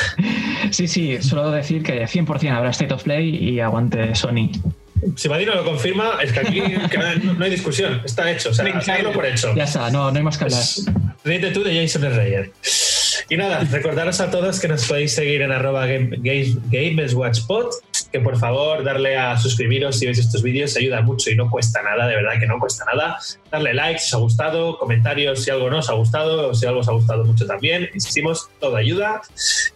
[0.71, 4.51] sí, sí, solo decir que 100% habrá State of Play y aguante Sony.
[5.17, 8.51] Si Vadino lo confirma, es que aquí que no, no, hay discusión, está hecho.
[8.51, 8.67] O sea,
[9.15, 9.55] por hecho.
[9.55, 10.63] Ya está, no, no hay más que hablar.
[11.25, 12.53] Ríete tú de Jason Reyer.
[13.29, 17.67] Y nada, recordaros a todos que nos podéis seguir en arroba GamesWatchPod,
[18.17, 21.83] que por favor darle a suscribiros si veis estos vídeos, ayuda mucho y no cuesta
[21.83, 23.19] nada, de verdad que no cuesta nada.
[23.51, 26.67] Darle like si os ha gustado, comentarios si algo no os ha gustado o si
[26.67, 27.91] algo os ha gustado mucho también.
[27.93, 29.21] Insistimos, todo ayuda.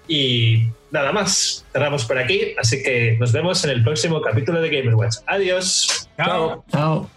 [0.09, 4.71] Y nada más, cerramos por aquí, así que nos vemos en el próximo capítulo de
[4.71, 5.17] Gamerwatch.
[5.27, 6.09] Adiós.
[6.17, 6.65] Chao.
[6.71, 7.11] Chao.